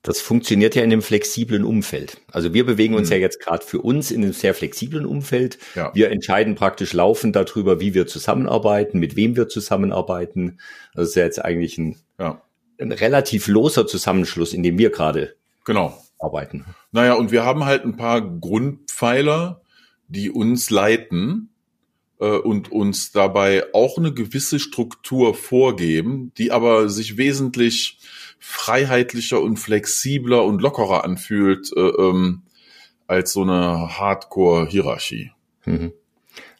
Das 0.03 0.19
funktioniert 0.19 0.75
ja 0.75 0.83
in 0.83 0.91
einem 0.91 1.01
flexiblen 1.01 1.63
Umfeld. 1.63 2.19
Also 2.29 2.53
wir 2.53 2.65
bewegen 2.65 2.93
uns 2.93 3.07
mhm. 3.07 3.13
ja 3.13 3.19
jetzt 3.19 3.39
gerade 3.39 3.65
für 3.65 3.79
uns 3.79 4.11
in 4.11 4.21
einem 4.21 4.33
sehr 4.33 4.53
flexiblen 4.53 5.05
Umfeld. 5.05 5.57
Ja. 5.75 5.95
Wir 5.95 6.11
entscheiden 6.11 6.55
praktisch 6.55 6.91
laufend 6.91 7.37
darüber, 7.37 7.79
wie 7.79 7.93
wir 7.93 8.05
zusammenarbeiten, 8.05 8.99
mit 8.99 9.15
wem 9.15 9.37
wir 9.37 9.47
zusammenarbeiten. 9.47 10.59
Das 10.93 11.09
ist 11.09 11.15
ja 11.15 11.23
jetzt 11.23 11.43
eigentlich 11.43 11.77
ein, 11.77 11.95
ja. 12.19 12.41
ein 12.79 12.91
relativ 12.91 13.47
loser 13.47 13.87
Zusammenschluss, 13.87 14.53
in 14.53 14.61
dem 14.61 14.77
wir 14.77 14.89
gerade 14.89 15.35
genau. 15.63 15.97
arbeiten. 16.19 16.65
Naja, 16.91 17.13
und 17.13 17.31
wir 17.31 17.45
haben 17.45 17.63
halt 17.63 17.85
ein 17.85 17.95
paar 17.95 18.21
Grundpfeiler, 18.21 19.61
die 20.09 20.29
uns 20.29 20.69
leiten 20.69 21.49
äh, 22.19 22.25
und 22.25 22.73
uns 22.73 23.13
dabei 23.13 23.73
auch 23.73 23.97
eine 23.97 24.13
gewisse 24.13 24.59
Struktur 24.59 25.33
vorgeben, 25.33 26.33
die 26.37 26.51
aber 26.51 26.89
sich 26.89 27.15
wesentlich 27.15 27.99
freiheitlicher 28.45 29.41
und 29.41 29.55
flexibler 29.55 30.43
und 30.43 30.61
lockerer 30.61 31.05
anfühlt 31.05 31.71
äh, 31.77 31.79
ähm, 31.79 32.41
als 33.07 33.31
so 33.31 33.43
eine 33.43 33.97
Hardcore-Hierarchie. 33.97 35.31
Mhm. 35.63 35.93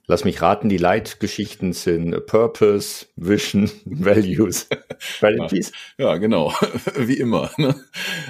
Lass 0.06 0.24
mich 0.24 0.42
raten, 0.42 0.70
die 0.70 0.78
Leitgeschichten 0.78 1.74
sind 1.74 2.26
Purpose, 2.26 3.08
Vision, 3.18 3.70
Values, 3.86 4.70
Values. 5.20 5.74
Ja, 5.98 6.06
ja, 6.06 6.18
genau. 6.18 6.54
Wie 6.98 7.18
immer. 7.18 7.52
Ne? 7.58 7.76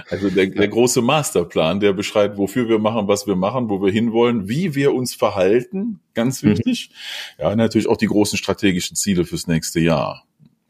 Also 0.09 0.31
der, 0.31 0.47
der 0.47 0.67
große 0.67 1.03
Masterplan, 1.03 1.79
der 1.79 1.93
beschreibt, 1.93 2.37
wofür 2.37 2.67
wir 2.67 2.79
machen, 2.79 3.07
was 3.07 3.27
wir 3.27 3.35
machen, 3.35 3.69
wo 3.69 3.83
wir 3.83 3.91
hinwollen, 3.91 4.49
wie 4.49 4.73
wir 4.73 4.95
uns 4.95 5.13
verhalten, 5.13 5.99
ganz 6.15 6.41
mhm. 6.41 6.49
wichtig. 6.49 6.89
Mhm. 7.37 7.43
Ja, 7.43 7.55
natürlich 7.55 7.87
auch 7.87 7.97
die 7.97 8.07
großen 8.07 8.37
strategischen 8.37 8.95
Ziele 8.95 9.25
fürs 9.25 9.45
nächste 9.45 9.79
Jahr. 9.79 10.25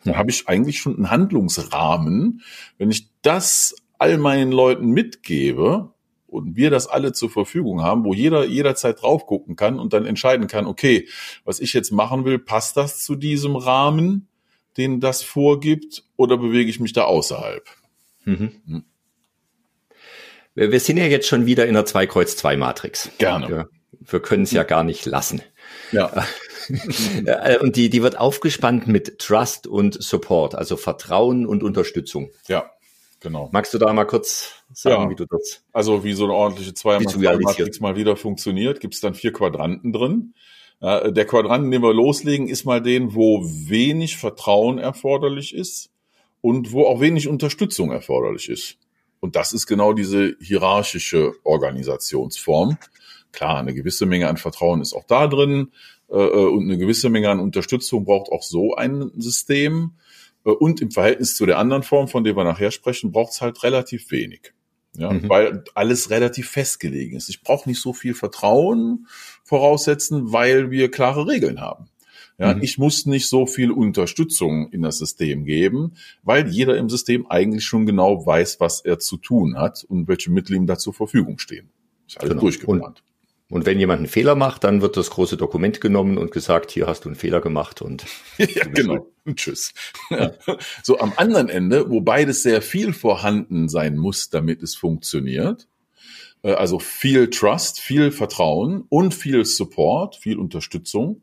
Da 0.06 0.16
habe 0.16 0.32
ich 0.32 0.48
eigentlich 0.48 0.80
schon 0.80 0.96
einen 0.96 1.10
Handlungsrahmen. 1.10 2.42
Wenn 2.78 2.92
ich 2.92 3.08
das 3.22 3.76
all 3.98 4.18
meinen 4.18 4.52
Leuten 4.52 4.90
mitgebe, 4.90 5.94
und 6.34 6.56
wir 6.56 6.72
das 6.72 6.88
alle 6.88 7.14
zur 7.14 7.30
Verfügung 7.30 7.84
haben, 7.84 8.04
wo 8.04 8.14
jeder 8.14 8.46
jederzeit 8.46 9.02
drauf 9.02 9.28
gucken 9.28 9.56
kann 9.56 9.80
und 9.80 9.94
dann 9.94 10.06
entscheiden 10.06 10.48
kann, 10.48 10.66
okay, 10.66 11.08
was 11.46 11.60
ich 11.60 11.74
jetzt 11.74 11.92
machen 11.92 12.26
will, 12.26 12.40
passt 12.40 12.76
das 12.76 13.04
zu 13.04 13.16
diesem 13.16 13.56
Rahmen, 13.56 14.28
den 14.78 15.00
das 15.00 15.22
vorgibt, 15.22 16.04
oder 16.18 16.38
bewege 16.38 16.70
ich 16.70 16.80
mich 16.80 16.94
da 16.94 17.04
außerhalb? 17.04 17.64
Mhm. 18.26 18.52
Hm. 18.66 18.84
Wir, 20.56 20.80
sind 20.80 20.98
ja 20.98 21.06
jetzt 21.06 21.28
schon 21.28 21.46
wieder 21.46 21.68
in 21.68 21.74
der 21.74 21.86
2-Kreuz-2-Matrix. 21.86 23.12
Gerne. 23.18 23.48
Wir, 23.50 23.70
wir 24.00 24.20
können 24.20 24.44
es 24.44 24.52
ja 24.52 24.64
gar 24.64 24.84
nicht 24.84 25.06
lassen. 25.06 25.42
Ja. 25.92 26.12
Äh, 27.26 27.58
und 27.60 27.76
die, 27.76 27.90
die 27.90 28.04
wird 28.04 28.18
aufgespannt 28.18 28.88
mit 28.88 29.20
Trust 29.20 29.68
und 29.68 30.02
Support, 30.02 30.56
also 30.56 30.78
Vertrauen 30.78 31.46
und 31.46 31.64
Unterstützung. 31.64 32.32
Ja. 32.48 32.72
Genau. 33.20 33.50
Magst 33.54 33.74
du 33.74 33.78
da 33.78 33.94
mal 33.94 34.04
kurz 34.04 34.52
sagen, 34.74 35.04
ja. 35.04 35.10
wie 35.10 35.16
du 35.16 35.26
das? 35.26 35.64
Also 35.72 36.04
wie 36.04 36.12
so 36.12 36.26
eine 36.26 36.34
ordentliche 36.34 36.74
Zweier-Matrix 36.74 37.80
mal 37.80 37.96
wieder 37.96 38.18
funktioniert, 38.18 38.82
gibt 38.82 38.96
es 38.96 39.00
dann 39.00 39.14
vier 39.14 39.32
Quadranten 39.32 39.94
drin. 39.94 40.34
der 40.82 41.26
Quadranten, 41.26 41.72
den 41.72 41.82
wir 41.82 41.94
loslegen, 41.94 42.50
ist 42.50 42.66
mal 42.66 42.82
den, 42.82 43.16
wo 43.16 43.42
wenig 43.42 44.18
Vertrauen 44.18 44.78
erforderlich 44.78 45.56
ist 45.56 45.90
und 46.42 46.74
wo 46.74 46.84
auch 46.86 47.00
wenig 47.00 47.30
Unterstützung 47.30 47.92
erforderlich 47.92 48.50
ist. 48.50 48.78
Und 49.22 49.38
das 49.38 49.54
ist 49.54 49.68
genau 49.68 49.94
diese 49.94 50.36
hierarchische 50.42 51.32
Organisationsform. 51.46 52.78
Klar, 53.32 53.60
eine 53.60 53.74
gewisse 53.74 54.06
Menge 54.06 54.28
an 54.28 54.36
Vertrauen 54.36 54.82
ist 54.82 54.94
auch 54.94 55.06
da 55.06 55.28
drin 55.28 55.72
äh, 56.10 56.16
äh 56.16 56.48
und 56.48 56.64
eine 56.64 56.78
gewisse 56.78 57.10
Menge 57.10 57.30
an 57.30 57.40
Unterstützung 57.40 58.06
braucht 58.06 58.32
auch 58.32 58.44
so 58.44 58.76
ein 58.76 59.12
System. 59.18 59.94
Äh, 60.46 60.52
und 60.52 60.82
im 60.82 60.92
Verhältnis 60.92 61.36
zu 61.36 61.46
der 61.46 61.58
anderen 61.58 61.84
Form, 61.84 62.08
von 62.08 62.24
der 62.24 62.36
wir 62.36 62.44
nachher 62.44 62.72
sprechen, 62.72 63.12
braucht 63.12 63.34
es 63.34 63.42
halt 63.42 63.64
relativ 63.64 64.12
wenig. 64.12 64.54
Ja, 64.96 65.12
mhm. 65.12 65.28
weil 65.28 65.64
alles 65.74 66.12
relativ 66.12 66.50
festgelegen 66.50 67.18
ist. 67.18 67.28
Ich 67.28 67.42
brauche 67.42 67.68
nicht 67.68 67.82
so 67.82 67.94
viel 67.94 68.14
Vertrauen 68.14 69.08
voraussetzen, 69.44 70.32
weil 70.32 70.70
wir 70.70 70.92
klare 70.92 71.28
Regeln 71.28 71.62
haben. 71.62 71.88
Ja, 72.38 72.54
mhm. 72.54 72.62
ich 72.62 72.78
muss 72.78 73.06
nicht 73.06 73.28
so 73.28 73.46
viel 73.46 73.72
Unterstützung 73.72 74.72
in 74.72 74.82
das 74.82 75.00
System 75.00 75.46
geben, 75.46 75.94
weil 76.24 76.48
jeder 76.48 76.78
im 76.78 76.90
System 76.90 77.26
eigentlich 77.28 77.64
schon 77.64 77.86
genau 77.86 78.26
weiß, 78.26 78.60
was 78.60 78.82
er 78.82 79.00
zu 79.00 79.18
tun 79.18 79.58
hat 79.58 79.84
und 79.84 80.08
welche 80.08 80.32
Mittel 80.32 80.56
ihm 80.56 80.68
da 80.68 80.78
zur 80.78 80.94
Verfügung 80.94 81.40
stehen. 81.40 81.70
Ist 82.08 82.20
alles 82.20 82.30
genau. 82.32 82.42
durchgeplant. 82.42 83.00
Und 83.00 83.13
wenn 83.68 83.80
jemand 83.80 84.00
einen 84.00 84.08
Fehler 84.08 84.34
macht, 84.34 84.64
dann 84.64 84.82
wird 84.82 84.98
das 84.98 85.12
große 85.12 85.38
Dokument 85.38 85.80
genommen 85.80 86.18
und 86.18 86.32
gesagt, 86.32 86.72
hier 86.72 86.88
hast 86.88 87.06
du 87.06 87.10
einen 87.10 87.16
Fehler 87.16 87.40
gemacht 87.40 87.84
und 87.84 88.06
ja, 88.38 88.66
genau. 88.66 89.08
Und 89.26 89.38
tschüss. 89.38 89.74
Ja. 90.10 90.32
So 90.82 91.00
am 91.00 91.14
anderen 91.16 91.50
Ende, 91.50 91.90
wo 91.90 92.02
beides 92.02 92.42
sehr 92.42 92.64
viel 92.64 92.94
vorhanden 92.94 93.70
sein 93.70 93.96
muss, 93.98 94.30
damit 94.30 94.64
es 94.64 94.76
funktioniert, 94.76 95.68
äh, 96.42 96.54
also 96.54 96.80
viel 96.80 97.30
Trust, 97.30 97.80
viel 97.80 98.12
Vertrauen 98.12 98.86
und 98.90 99.14
viel 99.14 99.46
Support, 99.46 100.16
viel 100.16 100.38
Unterstützung. 100.40 101.22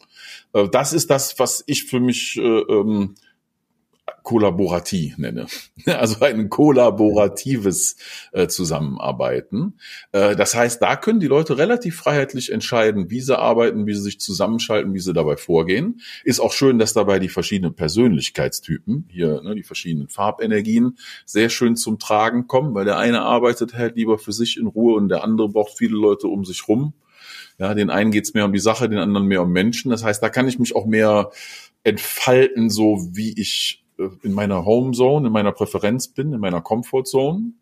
Äh, 0.52 0.68
das 0.68 0.92
ist 0.92 1.10
das, 1.10 1.38
was 1.38 1.64
ich 1.66 1.84
für 1.84 2.00
mich 2.00 2.36
äh, 2.36 2.42
ähm, 2.42 3.16
kollaborativ 4.22 5.18
nenne. 5.18 5.46
Also 5.86 6.20
ein 6.24 6.50
kollaboratives 6.50 7.96
äh, 8.32 8.46
Zusammenarbeiten. 8.46 9.78
Äh, 10.12 10.36
das 10.36 10.54
heißt, 10.54 10.80
da 10.80 10.96
können 10.96 11.20
die 11.20 11.26
Leute 11.26 11.58
relativ 11.58 11.96
freiheitlich 11.96 12.52
entscheiden, 12.52 13.10
wie 13.10 13.20
sie 13.20 13.38
arbeiten, 13.38 13.86
wie 13.86 13.94
sie 13.94 14.02
sich 14.02 14.20
zusammenschalten, 14.20 14.94
wie 14.94 15.00
sie 15.00 15.12
dabei 15.12 15.36
vorgehen. 15.36 16.00
Ist 16.22 16.40
auch 16.40 16.52
schön, 16.52 16.78
dass 16.78 16.92
dabei 16.92 17.18
die 17.18 17.28
verschiedenen 17.28 17.74
Persönlichkeitstypen, 17.74 19.08
hier 19.10 19.42
ne, 19.42 19.54
die 19.54 19.62
verschiedenen 19.62 20.08
Farbenergien, 20.08 20.98
sehr 21.24 21.48
schön 21.48 21.76
zum 21.76 21.98
Tragen 21.98 22.46
kommen, 22.46 22.74
weil 22.74 22.84
der 22.84 22.98
eine 22.98 23.22
arbeitet 23.22 23.74
halt 23.74 23.96
lieber 23.96 24.18
für 24.18 24.32
sich 24.32 24.58
in 24.58 24.66
Ruhe 24.66 24.94
und 24.94 25.08
der 25.08 25.24
andere 25.24 25.48
braucht 25.48 25.76
viele 25.76 25.96
Leute 25.96 26.28
um 26.28 26.44
sich 26.44 26.68
rum. 26.68 26.94
Ja, 27.58 27.74
den 27.74 27.90
einen 27.90 28.10
geht's 28.10 28.32
mehr 28.32 28.46
um 28.46 28.52
die 28.52 28.58
Sache, 28.58 28.88
den 28.88 28.98
anderen 28.98 29.26
mehr 29.26 29.42
um 29.42 29.52
Menschen. 29.52 29.90
Das 29.90 30.02
heißt, 30.02 30.22
da 30.22 30.30
kann 30.30 30.48
ich 30.48 30.58
mich 30.58 30.74
auch 30.74 30.86
mehr 30.86 31.30
entfalten, 31.84 32.70
so 32.70 33.08
wie 33.12 33.38
ich 33.38 33.84
in 34.22 34.32
meiner 34.32 34.64
Home 34.64 34.92
Zone, 34.92 35.26
in 35.26 35.32
meiner 35.32 35.52
Präferenz 35.52 36.08
bin, 36.08 36.32
in 36.32 36.40
meiner 36.40 36.60
Comfort 36.60 37.04
Zone. 37.04 37.52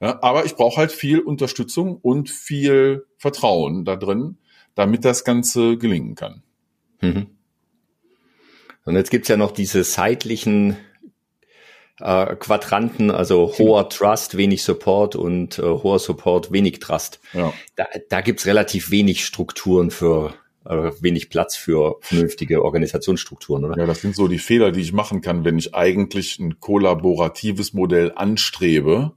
Ja, 0.00 0.22
aber 0.22 0.44
ich 0.46 0.56
brauche 0.56 0.78
halt 0.78 0.92
viel 0.92 1.20
Unterstützung 1.20 1.96
und 1.96 2.30
viel 2.30 3.06
Vertrauen 3.18 3.84
da 3.84 3.96
drin, 3.96 4.38
damit 4.74 5.04
das 5.04 5.24
Ganze 5.24 5.76
gelingen 5.76 6.14
kann. 6.14 6.42
Mhm. 7.00 7.26
Und 8.84 8.96
jetzt 8.96 9.10
gibt's 9.10 9.28
ja 9.28 9.36
noch 9.36 9.50
diese 9.50 9.84
seitlichen 9.84 10.76
äh, 12.00 12.34
Quadranten, 12.36 13.10
also 13.10 13.52
hoher 13.58 13.88
Trust, 13.90 14.36
wenig 14.36 14.62
Support 14.62 15.16
und 15.16 15.58
äh, 15.58 15.62
hoher 15.62 15.98
Support, 15.98 16.50
wenig 16.50 16.78
Trust. 16.80 17.20
Ja. 17.34 17.52
Da, 17.76 17.86
da 18.08 18.20
gibt's 18.22 18.46
relativ 18.46 18.90
wenig 18.90 19.24
Strukturen 19.24 19.90
für 19.90 20.34
äh, 20.64 20.90
wenig 21.00 21.30
Platz 21.30 21.56
für 21.56 21.96
vernünftige 22.00 22.62
Organisationsstrukturen, 22.64 23.64
oder? 23.64 23.78
Ja, 23.78 23.86
das 23.86 24.00
sind 24.00 24.14
so 24.14 24.28
die 24.28 24.38
Fehler, 24.38 24.72
die 24.72 24.80
ich 24.80 24.92
machen 24.92 25.20
kann, 25.20 25.44
wenn 25.44 25.58
ich 25.58 25.74
eigentlich 25.74 26.38
ein 26.38 26.60
kollaboratives 26.60 27.72
Modell 27.72 28.12
anstrebe, 28.14 29.12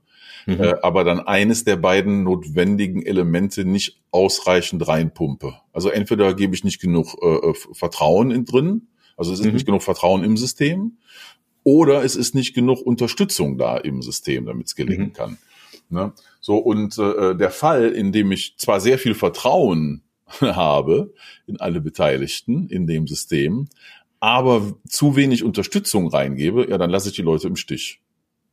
mhm. 0.46 0.62
äh, 0.62 0.76
aber 0.82 1.04
dann 1.04 1.20
eines 1.20 1.64
der 1.64 1.76
beiden 1.76 2.24
notwendigen 2.24 3.02
Elemente 3.02 3.66
nicht 3.66 4.02
ausreichend 4.12 4.88
reinpumpe. 4.88 5.56
Also 5.74 5.90
entweder 5.90 6.34
gebe 6.34 6.56
ich 6.56 6.64
nicht 6.64 6.80
genug 6.80 7.16
äh, 7.22 7.50
äh 7.50 7.54
Vertrauen 7.74 8.32
in 8.32 8.46
drin, 8.46 8.88
also 9.18 9.34
es 9.34 9.40
ist 9.40 9.46
mhm. 9.46 9.54
nicht 9.54 9.66
genug 9.66 9.84
Vertrauen 9.84 10.24
im 10.24 10.38
System, 10.38 10.98
oder 11.64 12.04
es 12.04 12.16
ist 12.16 12.36
nicht 12.36 12.54
genug 12.54 12.82
Unterstützung 12.82 13.58
da 13.58 13.78
im 13.78 14.02
System, 14.02 14.46
damit 14.46 14.68
es 14.68 14.76
gelingen 14.76 15.08
mhm. 15.08 15.14
kann. 15.14 15.38
Ne? 15.90 16.14
So, 16.42 16.58
und 16.58 16.98
äh, 16.98 17.36
der 17.36 17.52
Fall, 17.52 17.90
in 17.92 18.12
dem 18.12 18.32
ich 18.32 18.56
zwar 18.58 18.82
sehr 18.82 18.98
viel 18.98 19.16
Vertrauen 19.16 20.04
habe 20.42 21.13
in 21.48 21.60
alle 21.60 21.82
Beteiligten 21.82 22.68
in 22.68 22.88
dem 22.88 23.08
System, 23.08 23.68
aber 24.20 24.74
zu 24.88 25.15
wenig 25.15 25.44
Unterstützung 25.44 26.08
reingebe, 26.08 26.70
ja, 26.70 26.77
dann 26.77 26.89
lasse 26.89 27.10
ich 27.10 27.15
die 27.15 27.22
Leute 27.22 27.48
im 27.48 27.56
Stich. 27.56 28.00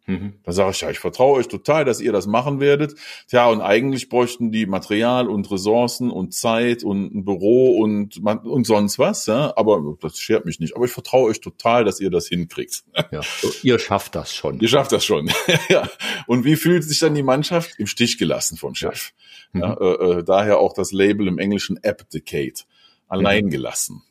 Mhm. 0.06 0.34
Da 0.44 0.52
sage 0.52 0.70
ich, 0.72 0.80
ja, 0.80 0.90
ich 0.90 0.98
vertraue 0.98 1.38
euch 1.38 1.48
total, 1.48 1.84
dass 1.84 2.00
ihr 2.00 2.12
das 2.12 2.26
machen 2.26 2.60
werdet. 2.60 2.94
Tja, 3.28 3.46
und 3.48 3.60
eigentlich 3.60 4.08
bräuchten 4.08 4.50
die 4.50 4.66
Material 4.66 5.28
und 5.28 5.50
Ressourcen 5.50 6.10
und 6.10 6.34
Zeit 6.34 6.82
und 6.82 7.14
ein 7.14 7.24
Büro 7.24 7.78
und, 7.78 8.18
und 8.24 8.66
sonst 8.66 8.98
was, 8.98 9.26
ja. 9.26 9.52
Aber 9.56 9.96
das 10.00 10.18
schert 10.18 10.44
mich 10.46 10.60
nicht. 10.60 10.76
Aber 10.76 10.84
ich 10.84 10.92
vertraue 10.92 11.30
euch 11.30 11.40
total, 11.40 11.84
dass 11.84 12.00
ihr 12.00 12.10
das 12.10 12.26
hinkriegt. 12.28 12.84
Ja, 13.10 13.20
ihr 13.62 13.78
schafft 13.78 14.14
das 14.14 14.34
schon. 14.34 14.60
Ihr 14.60 14.68
schafft 14.68 14.92
das 14.92 15.04
schon. 15.04 15.30
ja. 15.68 15.88
Und 16.26 16.44
wie 16.44 16.56
fühlt 16.56 16.84
sich 16.84 16.98
dann 16.98 17.14
die 17.14 17.22
Mannschaft? 17.22 17.78
Im 17.78 17.86
Stich 17.86 18.18
gelassen 18.18 18.56
vom 18.56 18.74
Chef. 18.74 19.12
Mhm. 19.52 19.60
Ja, 19.60 19.74
äh, 19.74 20.18
äh, 20.18 20.24
daher 20.24 20.58
auch 20.58 20.74
das 20.74 20.92
Label 20.92 21.28
im 21.28 21.38
Englischen 21.38 21.78
Abdicate. 21.84 22.66
Allein 23.08 23.46
mhm. 23.46 23.50
gelassen. 23.50 24.02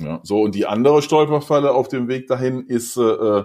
Ja, 0.00 0.20
so, 0.22 0.40
und 0.40 0.54
die 0.54 0.66
andere 0.66 1.02
Stolperfalle 1.02 1.72
auf 1.72 1.88
dem 1.88 2.08
Weg 2.08 2.26
dahin 2.26 2.66
ist, 2.66 2.96
äh, 2.96 3.02
äh, 3.02 3.44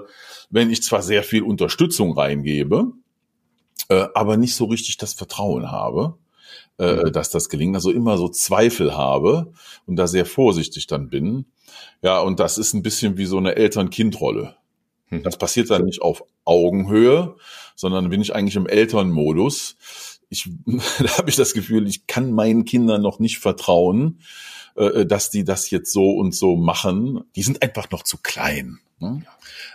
wenn 0.49 0.71
ich 0.71 0.81
zwar 0.83 1.01
sehr 1.01 1.23
viel 1.23 1.43
Unterstützung 1.43 2.13
reingebe, 2.13 2.93
äh, 3.89 4.07
aber 4.13 4.37
nicht 4.37 4.55
so 4.55 4.65
richtig 4.65 4.97
das 4.97 5.13
Vertrauen 5.13 5.69
habe, 5.69 6.17
äh, 6.79 6.95
mhm. 6.95 7.11
dass 7.11 7.29
das 7.29 7.49
gelingt, 7.49 7.75
also 7.75 7.91
immer 7.91 8.17
so 8.17 8.29
Zweifel 8.29 8.95
habe 8.95 9.51
und 9.85 9.97
da 9.97 10.07
sehr 10.07 10.25
vorsichtig 10.25 10.87
dann 10.87 11.09
bin. 11.09 11.45
Ja, 12.01 12.19
und 12.19 12.39
das 12.39 12.57
ist 12.57 12.73
ein 12.73 12.83
bisschen 12.83 13.17
wie 13.17 13.25
so 13.25 13.37
eine 13.37 13.55
Eltern-Kind-Rolle. 13.55 14.55
Mhm. 15.09 15.23
Das 15.23 15.37
passiert 15.37 15.69
dann 15.69 15.83
nicht 15.83 16.01
auf 16.01 16.23
Augenhöhe, 16.45 17.35
sondern 17.75 18.09
bin 18.09 18.21
ich 18.21 18.33
eigentlich 18.33 18.55
im 18.55 18.67
Elternmodus. 18.67 19.75
Ich, 20.29 20.49
da 20.99 21.17
habe 21.17 21.29
ich 21.29 21.35
das 21.35 21.53
Gefühl, 21.53 21.87
ich 21.87 22.07
kann 22.07 22.31
meinen 22.31 22.65
Kindern 22.65 23.01
noch 23.01 23.19
nicht 23.19 23.39
vertrauen 23.39 24.19
äh, 24.75 25.01
äh, 25.01 25.05
dass 25.05 25.29
die 25.29 25.45
das 25.45 25.69
jetzt 25.69 25.93
so 25.93 26.11
und 26.11 26.35
so 26.35 26.57
machen. 26.57 27.23
Die 27.35 27.43
sind 27.43 27.61
einfach 27.61 27.89
noch 27.91 28.03
zu 28.03 28.17
klein. 28.17 28.79
Ne? 28.99 29.23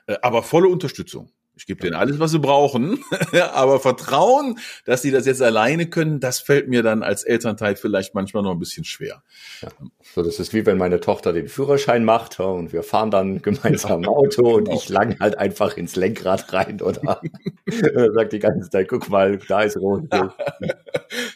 Äh, 0.07 0.16
aber 0.21 0.42
volle 0.42 0.69
Unterstützung. 0.69 1.30
Ich 1.61 1.67
gebe 1.67 1.83
denen 1.83 1.95
alles, 1.95 2.19
was 2.19 2.31
sie 2.31 2.38
brauchen, 2.38 3.05
aber 3.52 3.81
Vertrauen, 3.81 4.59
dass 4.87 5.02
sie 5.02 5.11
das 5.11 5.26
jetzt 5.26 5.43
alleine 5.43 5.90
können, 5.90 6.19
das 6.19 6.40
fällt 6.40 6.69
mir 6.69 6.83
dann 6.83 7.02
als 7.02 7.23
Elternteil 7.23 7.76
vielleicht 7.76 8.14
manchmal 8.14 8.43
noch 8.43 8.52
ein 8.52 8.59
bisschen 8.59 8.85
schwer. 8.85 9.23
Ja. 9.61 9.69
So, 10.14 10.23
das 10.23 10.40
ist 10.40 10.55
wie 10.55 10.64
wenn 10.64 10.79
meine 10.79 11.00
Tochter 11.00 11.35
den 11.35 11.49
Führerschein 11.49 12.02
macht 12.02 12.40
und 12.40 12.73
wir 12.73 12.83
fahren 12.83 13.11
dann 13.11 13.43
gemeinsam 13.43 14.05
im 14.05 14.09
Auto 14.09 14.57
und 14.57 14.64
genau. 14.64 14.76
ich 14.79 14.88
lang 14.88 15.21
halt 15.21 15.37
einfach 15.37 15.76
ins 15.76 15.97
Lenkrad 15.97 16.50
rein 16.55 16.81
oder 16.81 17.21
sagt 18.14 18.33
die 18.33 18.38
ganze 18.38 18.71
Zeit, 18.71 18.88
guck 18.88 19.11
mal, 19.11 19.37
da 19.37 19.61
ist 19.61 19.76
rot. 19.76 20.05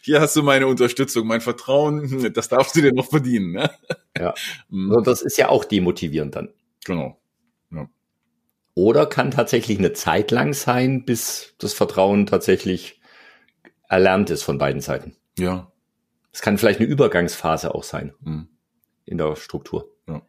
Hier 0.01 0.23
hast 0.23 0.37
du 0.37 0.43
meine 0.43 0.67
Unterstützung, 0.67 1.27
mein 1.27 1.43
Vertrauen, 1.43 2.33
das 2.33 2.49
darfst 2.49 2.75
du 2.77 2.81
dir 2.81 2.95
noch 2.95 3.11
verdienen. 3.11 3.53
Ne? 3.53 3.71
Ja, 4.19 4.33
und 4.71 5.07
das 5.07 5.21
ist 5.21 5.37
ja 5.37 5.51
auch 5.51 5.67
demotivierend 5.67 6.35
dann. 6.35 6.49
Genau. 6.87 7.19
Oder 8.75 9.07
kann 9.07 9.31
tatsächlich 9.31 9.79
eine 9.79 9.93
Zeit 9.93 10.31
lang 10.31 10.53
sein, 10.53 11.05
bis 11.05 11.55
das 11.59 11.75
Vertrauen 11.75 12.27
tatsächlich 12.27 13.01
erlernt 13.89 14.31
ist 14.31 14.43
von 14.43 14.59
beiden 14.59 14.81
Seiten. 14.81 15.17
Ja. 15.39 15.71
Es 16.33 16.43
kann 16.43 16.59
vielleicht 16.59 16.81
eine 16.81 16.89
Übergangsphase 16.89 17.75
auch 17.75 17.85
sein 17.85 18.13
mhm. 18.21 18.49
in 19.05 19.19
der 19.19 19.37
Struktur. 19.37 19.89
Ja. 20.09 20.23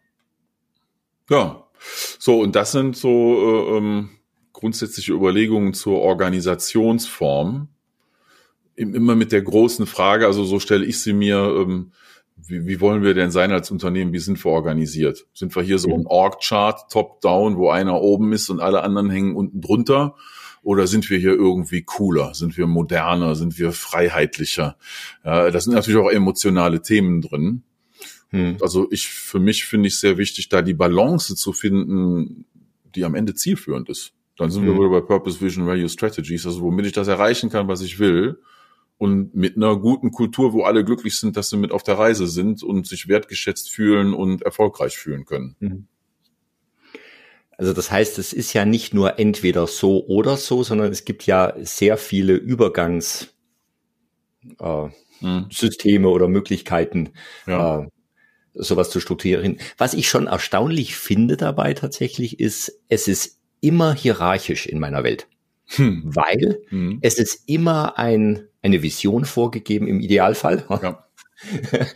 Ja. 1.30 1.68
So, 2.20 2.40
und 2.40 2.56
das 2.56 2.72
sind 2.72 2.96
so 2.96 3.10
äh, 3.10 3.78
ähm, 3.78 4.12
grundsätzliche 4.54 5.14
Überlegungen 5.14 5.74
zur 5.74 6.00
Organisationsform. 6.02 7.70
Immer 8.75 9.16
mit 9.16 9.32
der 9.32 9.42
großen 9.42 9.88
Frage, 9.88 10.28
also 10.28 10.44
so 10.44 10.60
stelle 10.60 10.86
ich 10.86 11.00
sie 11.00 11.14
mir, 11.14 11.38
ähm, 11.38 11.94
wie, 12.38 12.68
wie 12.68 12.82
wollen 12.82 13.04
wir 13.04 13.13
denn 13.13 13.32
sein 13.32 13.51
als 13.51 13.72
Unternehmen? 13.72 14.13
Wie 14.13 14.20
sind 14.20 14.44
wir 14.44 14.51
organisiert? 14.51 15.25
Sind 15.34 15.56
wir 15.56 15.63
hier 15.63 15.80
so 15.80 15.94
ein 15.94 16.06
Org-Chart, 16.06 16.92
top-down, 16.92 17.58
wo 17.58 17.70
einer 17.70 18.01
oben 18.01 18.34
ist 18.34 18.50
und 18.50 18.60
alle 18.60 18.84
anderen 18.84 19.10
hängen 19.10 19.36
unten 19.36 19.62
drunter? 19.62 20.15
Oder 20.62 20.88
sind 20.88 21.10
wir 21.10 21.18
hier 21.18 21.34
irgendwie 21.34 21.84
cooler? 21.84 22.34
Sind 22.34 22.58
wir 22.58 22.68
moderner? 22.68 23.36
Sind 23.36 23.58
wir 23.58 23.72
freiheitlicher? 23.72 24.77
Ja, 25.24 25.51
das 25.51 25.65
sind 25.65 25.74
natürlich 25.74 26.00
auch 26.00 26.10
emotionale 26.10 26.82
Themen 26.82 27.22
drin. 27.22 27.63
Hm. 28.30 28.58
Also 28.62 28.88
ich, 28.92 29.08
für 29.08 29.39
mich 29.39 29.65
finde 29.65 29.88
ich 29.88 30.00
sehr 30.00 30.18
wichtig, 30.18 30.50
da 30.50 30.62
die 30.62 30.74
Balance 30.74 31.36
zu 31.36 31.54
finden, 31.54 32.46
die 32.96 33.06
am 33.06 33.15
Ende 33.15 33.36
zielführend 33.36 33.89
ist. 33.89 34.13
Dann 34.38 34.50
sind 34.50 34.63
hm. 34.63 34.74
wir 34.74 34.80
wieder 34.80 34.89
bei 34.89 35.01
Purpose, 35.01 35.39
Vision, 35.39 35.68
Value, 35.68 35.88
Strategies, 35.88 36.46
also 36.46 36.62
womit 36.62 36.88
ich 36.88 36.94
das 36.94 37.08
erreichen 37.08 37.50
kann, 37.50 37.68
was 37.68 37.82
ich 37.82 38.00
will 38.00 38.39
und 38.98 39.36
mit 39.36 39.58
einer 39.58 39.78
guten 39.78 40.12
Kultur, 40.12 40.54
wo 40.54 40.64
alle 40.64 40.86
glücklich 40.86 41.18
sind, 41.18 41.36
dass 41.36 41.50
sie 41.50 41.58
mit 41.58 41.72
auf 41.72 41.84
der 41.84 41.98
Reise 41.98 42.28
sind 42.28 42.64
und 42.64 42.88
sich 42.88 43.08
wertgeschätzt 43.08 43.70
fühlen 43.70 44.14
und 44.14 44.42
erfolgreich 44.42 44.98
fühlen 44.98 45.25
können. 45.25 45.56
Mhm. 45.60 45.88
Also 47.58 47.74
das 47.74 47.90
heißt, 47.92 48.20
es 48.20 48.34
ist 48.34 48.54
ja 48.54 48.66
nicht 48.66 48.94
nur 48.94 49.18
entweder 49.18 49.68
so 49.68 50.06
oder 50.08 50.36
so, 50.38 50.64
sondern 50.64 50.92
es 50.92 51.06
gibt 51.06 51.25
ja 51.25 51.54
sehr 51.62 51.98
viele 51.98 52.34
Übergangssysteme 52.36 53.30
äh, 55.96 56.00
mhm. 56.00 56.06
oder 56.06 56.28
Möglichkeiten, 56.28 57.12
ja. 57.48 57.84
äh, 57.84 57.88
sowas 58.54 58.90
zu 58.90 59.00
strukturieren. 59.00 59.60
Was 59.78 59.94
ich 59.94 60.10
schon 60.10 60.28
erstaunlich 60.28 60.96
finde 60.98 61.38
dabei 61.38 61.74
tatsächlich 61.74 62.40
ist, 62.40 62.82
es 62.90 63.08
ist 63.08 63.40
immer 63.62 63.94
hierarchisch 63.94 64.66
in 64.66 64.80
meiner 64.80 65.04
Welt. 65.04 65.28
Hm. 65.68 66.04
Weil 66.06 66.62
hm. 66.68 67.00
es 67.02 67.18
ist 67.18 67.50
immer 67.50 67.98
ein 67.98 68.48
eine 68.65 68.81
Vision 68.81 69.25
vorgegeben 69.25 69.88
im 69.88 70.00
Idealfall. 70.00 70.65
Ja. 70.81 71.05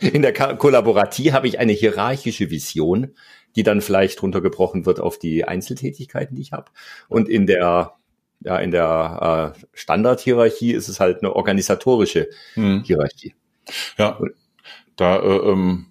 In 0.00 0.22
der 0.22 0.32
Kollaboratie 0.32 1.32
habe 1.32 1.48
ich 1.48 1.58
eine 1.58 1.72
hierarchische 1.72 2.50
Vision, 2.50 3.14
die 3.56 3.64
dann 3.64 3.80
vielleicht 3.80 4.22
runtergebrochen 4.22 4.86
wird 4.86 5.00
auf 5.00 5.18
die 5.18 5.44
Einzeltätigkeiten, 5.44 6.36
die 6.36 6.42
ich 6.42 6.52
habe. 6.52 6.70
Und 7.08 7.28
in 7.28 7.46
der 7.46 7.94
ja, 8.42 8.58
in 8.58 8.70
der 8.70 9.54
äh, 9.56 9.66
Standardhierarchie 9.74 10.72
ist 10.72 10.88
es 10.88 11.00
halt 11.00 11.18
eine 11.18 11.34
organisatorische 11.34 12.28
hm. 12.54 12.84
Hierarchie. 12.84 13.34
Ja, 13.98 14.18
da 14.96 15.16
äh, 15.16 15.50
ähm, 15.50 15.86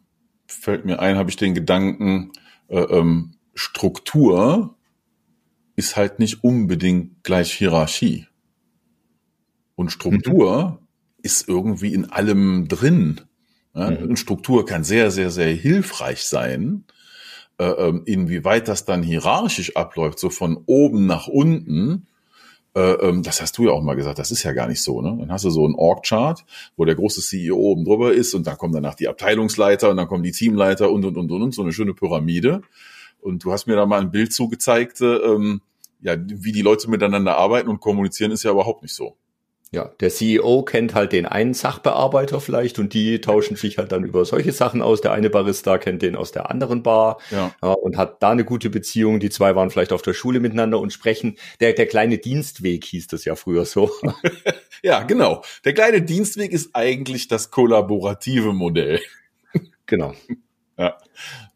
fällt 0.47 0.85
mir 0.85 0.99
ein, 0.99 1.17
habe 1.17 1.29
ich 1.29 1.35
den 1.35 1.53
Gedanken, 1.53 2.31
äh, 2.69 2.79
ähm, 2.79 3.35
Struktur 3.53 4.75
ist 5.75 5.95
halt 5.95 6.19
nicht 6.19 6.43
unbedingt 6.43 7.23
gleich 7.23 7.51
Hierarchie. 7.51 8.27
Und 9.79 9.93
Struktur 9.93 10.81
mhm. 10.81 10.87
ist 11.21 11.47
irgendwie 11.47 11.93
in 11.93 12.11
allem 12.11 12.67
drin. 12.67 13.21
Ja? 13.73 13.91
Mhm. 13.91 14.09
Und 14.09 14.19
Struktur 14.19 14.65
kann 14.65 14.83
sehr, 14.83 15.09
sehr, 15.09 15.31
sehr 15.31 15.53
hilfreich 15.53 16.25
sein. 16.25 16.83
Äh, 17.57 17.63
ähm, 17.63 18.01
inwieweit 18.03 18.67
das 18.67 18.83
dann 18.83 19.03
hierarchisch 19.03 19.77
abläuft, 19.77 20.19
so 20.19 20.29
von 20.29 20.61
oben 20.65 21.05
nach 21.05 21.27
unten, 21.27 22.07
äh, 22.75 22.91
ähm, 22.91 23.23
das 23.23 23.41
hast 23.41 23.57
du 23.57 23.67
ja 23.67 23.71
auch 23.71 23.81
mal 23.81 23.95
gesagt, 23.95 24.19
das 24.19 24.31
ist 24.31 24.43
ja 24.43 24.51
gar 24.51 24.67
nicht 24.67 24.81
so. 24.81 25.01
Ne? 25.01 25.15
Dann 25.17 25.31
hast 25.31 25.45
du 25.45 25.49
so 25.49 25.63
einen 25.63 25.75
Org-Chart, 25.75 26.43
wo 26.75 26.83
der 26.83 26.95
große 26.95 27.21
CEO 27.21 27.55
oben 27.55 27.85
drüber 27.85 28.11
ist 28.11 28.33
und 28.33 28.47
dann 28.47 28.57
kommen 28.57 28.73
danach 28.73 28.95
die 28.95 29.07
Abteilungsleiter 29.07 29.89
und 29.91 29.95
dann 29.95 30.09
kommen 30.09 30.23
die 30.23 30.33
Teamleiter 30.33 30.91
und, 30.91 31.05
und, 31.05 31.15
und, 31.15 31.31
und, 31.31 31.41
und 31.41 31.55
so 31.55 31.61
eine 31.61 31.71
schöne 31.71 31.93
Pyramide. 31.93 32.63
Und 33.21 33.45
du 33.45 33.53
hast 33.53 33.65
mir 33.65 33.77
da 33.77 33.85
mal 33.85 34.01
ein 34.01 34.11
Bild 34.11 34.33
zugezeigt, 34.33 34.99
äh, 34.99 35.05
ähm, 35.05 35.61
ja, 36.01 36.17
wie 36.17 36.51
die 36.51 36.63
Leute 36.63 36.89
miteinander 36.89 37.37
arbeiten 37.37 37.69
und 37.69 37.79
kommunizieren, 37.79 38.33
ist 38.33 38.43
ja 38.43 38.51
überhaupt 38.51 38.81
nicht 38.81 38.93
so. 38.93 39.15
Ja, 39.71 39.91
der 39.99 40.09
CEO 40.09 40.63
kennt 40.63 40.95
halt 40.95 41.11
den 41.11 41.27
einen 41.27 41.53
Sachbearbeiter 41.53 42.41
vielleicht 42.41 42.79
und 42.79 42.95
die 42.95 43.21
tauschen 43.21 43.55
sich 43.55 43.77
halt 43.77 43.91
dann 43.91 44.03
über 44.03 44.25
solche 44.25 44.51
Sachen 44.51 44.81
aus. 44.81 45.01
Der 45.01 45.11
eine 45.11 45.29
Barista 45.29 45.77
kennt 45.77 46.01
den 46.01 46.15
aus 46.15 46.31
der 46.31 46.49
anderen 46.49 46.81
Bar 46.81 47.19
ja. 47.29 47.53
ja. 47.61 47.73
und 47.73 47.95
hat 47.95 48.23
da 48.23 48.31
eine 48.31 48.45
gute 48.45 48.71
Beziehung. 48.71 49.19
Die 49.19 49.29
zwei 49.29 49.55
waren 49.55 49.69
vielleicht 49.69 49.93
auf 49.93 50.01
der 50.01 50.15
Schule 50.15 50.39
miteinander 50.39 50.79
und 50.79 50.91
sprechen. 50.91 51.37
Der, 51.59 51.73
der 51.73 51.85
kleine 51.85 52.17
Dienstweg 52.17 52.83
hieß 52.83 53.07
das 53.07 53.25
ja 53.25 53.35
früher 53.35 53.63
so. 53.65 53.91
ja, 54.81 55.03
genau. 55.03 55.43
Der 55.65 55.75
kleine 55.75 56.01
Dienstweg 56.01 56.51
ist 56.51 56.71
eigentlich 56.73 57.27
das 57.27 57.51
kollaborative 57.51 58.53
Modell. 58.53 58.99
genau. 59.85 60.15
Ja. 60.79 60.97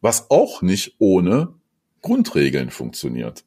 Was 0.02 0.30
auch 0.30 0.62
nicht 0.62 0.98
ohne 1.00 1.56
Grundregeln 2.04 2.70
funktioniert. 2.70 3.44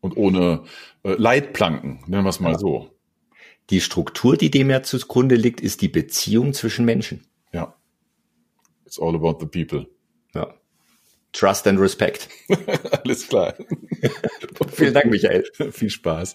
Und 0.00 0.16
ohne 0.16 0.62
äh, 1.02 1.12
Leitplanken, 1.12 2.02
nennen 2.06 2.24
wir 2.24 2.30
es 2.30 2.40
mal 2.40 2.52
ja. 2.52 2.58
so. 2.58 2.88
Die 3.70 3.80
Struktur, 3.80 4.36
die 4.36 4.50
dem 4.50 4.68
ja 4.68 4.82
zugrunde 4.82 5.36
liegt, 5.36 5.60
ist 5.60 5.80
die 5.80 5.88
Beziehung 5.88 6.52
zwischen 6.52 6.84
Menschen. 6.84 7.24
Ja. 7.52 7.74
It's 8.84 9.00
all 9.00 9.14
about 9.14 9.38
the 9.40 9.46
people. 9.46 9.88
Ja. 10.34 10.52
Trust 11.32 11.68
and 11.68 11.78
Respect. 11.78 12.28
Alles 13.04 13.28
klar. 13.28 13.54
Vielen 14.72 14.94
Dank, 14.94 15.06
Michael. 15.06 15.44
Viel 15.72 15.90
Spaß. 15.90 16.34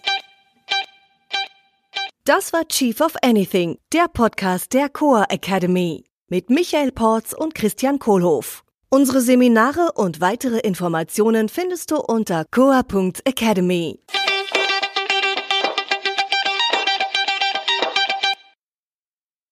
Das 2.24 2.52
war 2.52 2.66
Chief 2.66 3.00
of 3.00 3.14
Anything, 3.22 3.78
der 3.92 4.08
Podcast 4.08 4.72
der 4.72 4.88
Coa 4.88 5.26
Academy 5.28 6.04
mit 6.28 6.50
Michael 6.50 6.90
Porz 6.90 7.32
und 7.32 7.54
Christian 7.54 7.98
Kohlhoff. 7.98 8.64
Unsere 8.88 9.20
Seminare 9.20 9.92
und 9.94 10.20
weitere 10.20 10.58
Informationen 10.58 11.48
findest 11.48 11.90
du 11.90 11.96
unter 11.98 12.44
coa.academy. 12.50 14.00